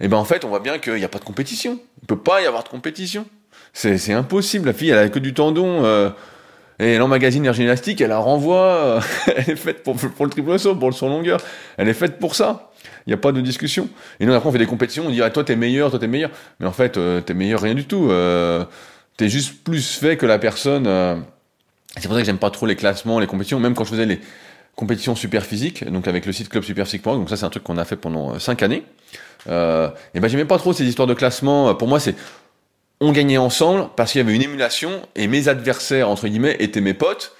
[0.00, 1.80] et ben en fait, on voit bien qu'il n'y a pas de compétition.
[2.02, 3.26] Il peut pas y avoir de compétition.
[3.72, 4.66] C'est, impossible.
[4.66, 5.84] La fille, elle a que du tendon.
[5.84, 6.10] Euh,
[6.78, 8.56] et elle emmagasine élastique, elle la renvoie.
[8.56, 9.00] euh,
[9.36, 11.40] elle est faite pour, le triple saut, pour le saut longueur.
[11.76, 12.70] Elle est faite pour ça.
[13.06, 13.88] Il n'y a pas de discussion.
[14.20, 16.06] Et nous, après, on fait des compétitions, on dit, ah, toi, t'es meilleur, toi, t'es
[16.06, 16.30] meilleur.
[16.60, 18.10] Mais en fait, euh, t'es meilleur rien du tout.
[19.16, 20.84] T'es juste plus fait que la personne.
[21.96, 23.58] C'est pour ça que j'aime pas trop les classements, les compétitions.
[23.58, 24.20] Même quand je faisais les
[24.78, 27.84] compétitions super physiques, donc avec le site clubsuperphysique.org, donc ça, c'est un truc qu'on a
[27.84, 28.84] fait pendant 5 années.
[29.48, 31.74] Euh, et ben j'aimais pas trop ces histoires de classement.
[31.74, 32.14] Pour moi, c'est
[33.00, 36.80] on gagnait ensemble parce qu'il y avait une émulation et mes adversaires entre guillemets étaient
[36.80, 37.32] mes potes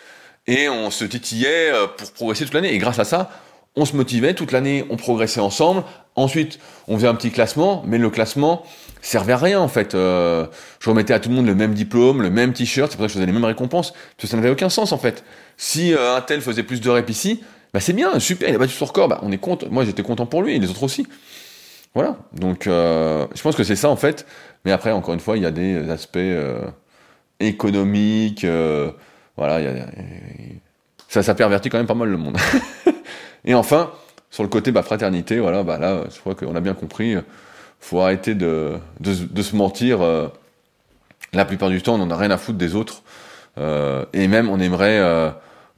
[0.48, 2.74] et on se titillait euh, pour progresser toute l'année.
[2.74, 3.30] Et grâce à ça,
[3.76, 5.82] on se motivait toute l'année, on progressait ensemble.
[6.16, 6.58] Ensuite,
[6.88, 8.64] on faisait un petit classement, mais le classement
[9.02, 9.94] servait à rien en fait.
[9.94, 10.46] Euh,
[10.80, 13.06] je remettais à tout le monde le même diplôme, le même t-shirt, c'est pour ça
[13.06, 13.92] que je faisais les mêmes récompenses.
[14.16, 15.22] Parce ça n'avait aucun sens en fait.
[15.56, 17.40] Si euh, un tel faisait plus de reps ici,
[17.72, 19.66] bah c'est bien, super, il a battu son record, bah on est content.
[19.70, 21.06] Moi j'étais content pour lui et les autres aussi.
[21.94, 22.16] Voilà.
[22.32, 24.26] Donc euh, je pense que c'est ça en fait.
[24.64, 26.18] Mais après, encore une fois, il y a des aspects
[27.38, 28.44] économiques.
[29.36, 29.86] voilà, il y a-
[31.08, 32.36] ça, ça pervertit quand même pas mal le monde.
[33.44, 33.90] et enfin,
[34.30, 37.16] sur le côté bah, fraternité, voilà, bah là, je crois qu'on a bien compris,
[37.80, 40.00] faut arrêter de, de, se mentir.
[41.32, 43.02] la plupart du temps, on n'en a rien à foutre des autres.
[43.56, 45.00] et même, on aimerait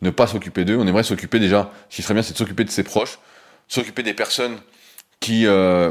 [0.03, 2.65] ne pas s'occuper d'eux, on aimerait s'occuper déjà, ce qui serait bien, c'est de s'occuper
[2.65, 3.19] de ses proches,
[3.69, 4.57] s'occuper des personnes
[5.21, 5.47] qui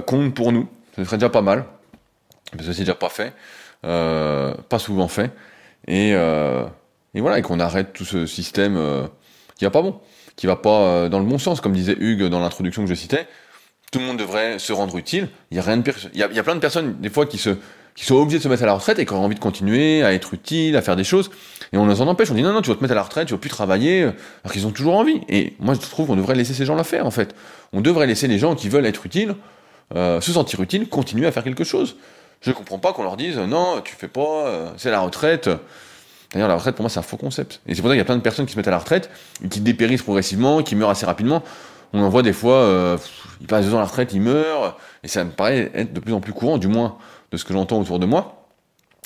[0.07, 1.65] comptent pour nous, ce serait déjà pas mal,
[2.51, 3.33] parce que c'est déjà pas fait,
[3.83, 5.31] pas souvent fait.
[5.87, 6.65] Et, euh,
[7.13, 9.07] et voilà, et qu'on arrête tout ce système euh,
[9.57, 9.99] qui va pas bon,
[10.39, 12.95] qui va pas euh, dans le bon sens, comme disait Hugues dans l'introduction que je
[12.95, 13.27] citais.
[13.91, 15.27] Tout le monde devrait se rendre utile.
[15.51, 15.95] Il y a rien de pire.
[16.13, 17.57] Il y a, plein de personnes des fois qui se
[17.93, 20.01] qui sont obligés de se mettre à la retraite et qui ont envie de continuer
[20.01, 21.29] à être utile, à faire des choses.
[21.73, 22.31] Et on les en empêche.
[22.31, 24.03] On dit non, non, tu vas te mettre à la retraite, tu vas plus travailler,
[24.03, 25.19] alors qu'ils ont toujours envie.
[25.27, 27.35] Et moi, je trouve qu'on devrait laisser ces gens-là faire, en fait.
[27.73, 29.35] On devrait laisser les gens qui veulent être utiles,
[29.93, 31.97] euh, se sentir utiles, continuer à faire quelque chose.
[32.39, 35.49] Je comprends pas qu'on leur dise non, tu fais pas, c'est la retraite.
[36.33, 37.61] D'ailleurs, la retraite, pour moi, c'est un faux concept.
[37.67, 38.77] Et c'est pour ça qu'il y a plein de personnes qui se mettent à la
[38.77, 39.09] retraite,
[39.49, 41.43] qui dépérissent progressivement, qui meurent assez rapidement.
[41.93, 42.97] On en voit des fois, euh,
[43.41, 45.99] ils passent deux ans à la retraite, ils meurent, et ça me paraît être de
[45.99, 46.97] plus en plus courant, du moins
[47.31, 48.39] de ce que j'entends autour de moi.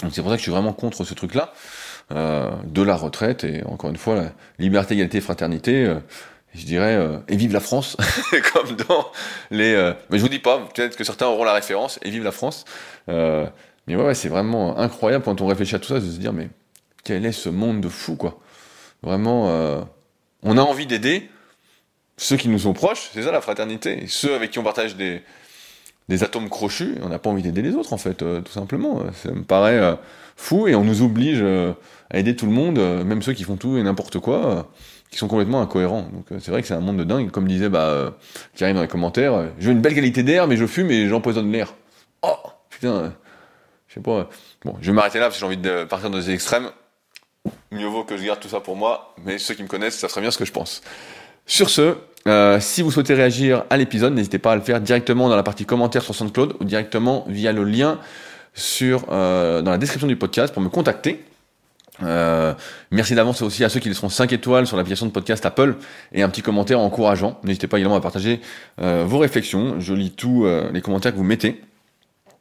[0.02, 1.54] Donc c'est pour ça que je suis vraiment contre ce truc-là,
[2.12, 6.00] euh, de la retraite, et encore une fois, la liberté, égalité, fraternité, euh,
[6.54, 7.96] je dirais, euh, et vive la France,
[8.54, 9.08] comme dans
[9.52, 9.74] les...
[9.74, 12.32] Euh, mais je vous dis pas, peut-être que certains auront la référence, et vive la
[12.32, 12.66] France.
[13.08, 13.52] mais
[13.88, 16.50] ouais, ouais c'est vraiment incroyable quand on réfléchit à tout ça, de se dire, mais
[17.04, 18.40] quel est ce monde de fou, quoi.
[19.02, 19.82] Vraiment, euh,
[20.42, 21.30] on a envie d'aider
[22.18, 25.22] ceux qui nous sont proches, c'est ça la fraternité, ceux avec qui on partage des,
[26.08, 29.04] des atomes crochus, on n'a pas envie d'aider les autres, en fait, euh, tout simplement.
[29.14, 29.96] Ça me paraît euh,
[30.38, 33.78] fou, et on nous oblige à aider tout le monde, même ceux qui font tout
[33.78, 34.72] et n'importe quoi,
[35.10, 36.08] qui sont complètement incohérents.
[36.14, 38.16] Donc c'est vrai que c'est un monde de dingue, comme disait, bah,
[38.56, 41.08] qui arrive dans les commentaires, je veux une belle qualité d'air, mais je fume et
[41.08, 41.74] j'empoisonne l'air.
[42.22, 42.38] Oh,
[42.70, 43.14] putain,
[43.88, 44.30] je sais pas.
[44.64, 46.70] Bon, je vais m'arrêter là, parce que j'ai envie de partir dans des extrêmes
[47.74, 50.10] mieux vaut que je garde tout ça pour moi, mais ceux qui me connaissent, ça
[50.10, 50.82] serait bien ce que je pense.
[51.46, 51.96] Sur ce,
[52.28, 55.44] euh, si vous souhaitez réagir à l'épisode, n'hésitez pas à le faire directement dans la
[55.44, 58.00] partie commentaires sur SoundCloud ou directement via le lien
[58.54, 61.24] sur, euh, dans la description du podcast pour me contacter.
[62.02, 62.54] Euh,
[62.92, 65.76] merci d'avance aussi à ceux qui laisseront 5 étoiles sur l'application de podcast Apple
[66.14, 67.40] et un petit commentaire encourageant.
[67.44, 68.40] N'hésitez pas également à partager
[68.78, 69.80] vos réflexions.
[69.80, 71.62] Je lis tous les commentaires que vous mettez.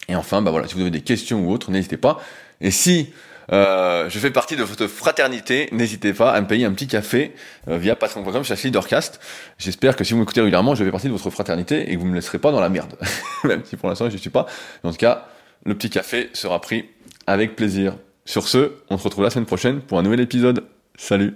[0.09, 2.21] Et enfin, bah voilà, si vous avez des questions ou autres, n'hésitez pas.
[2.61, 3.13] Et si
[3.51, 5.69] euh, je fais partie de votre fraternité.
[5.73, 7.35] N'hésitez pas à me payer un petit café
[7.69, 9.21] euh, via patreon.com chez Leadercast.
[9.59, 12.07] J'espère que si vous m'écoutez régulièrement, je fais partie de votre fraternité et que vous
[12.07, 12.95] me laisserez pas dans la merde.
[13.45, 14.47] Même si pour l'instant je ne suis pas.
[14.85, 15.27] En tout cas,
[15.65, 16.89] le petit café sera pris
[17.27, 17.97] avec plaisir.
[18.25, 20.65] Sur ce, on se retrouve la semaine prochaine pour un nouvel épisode.
[20.97, 21.35] Salut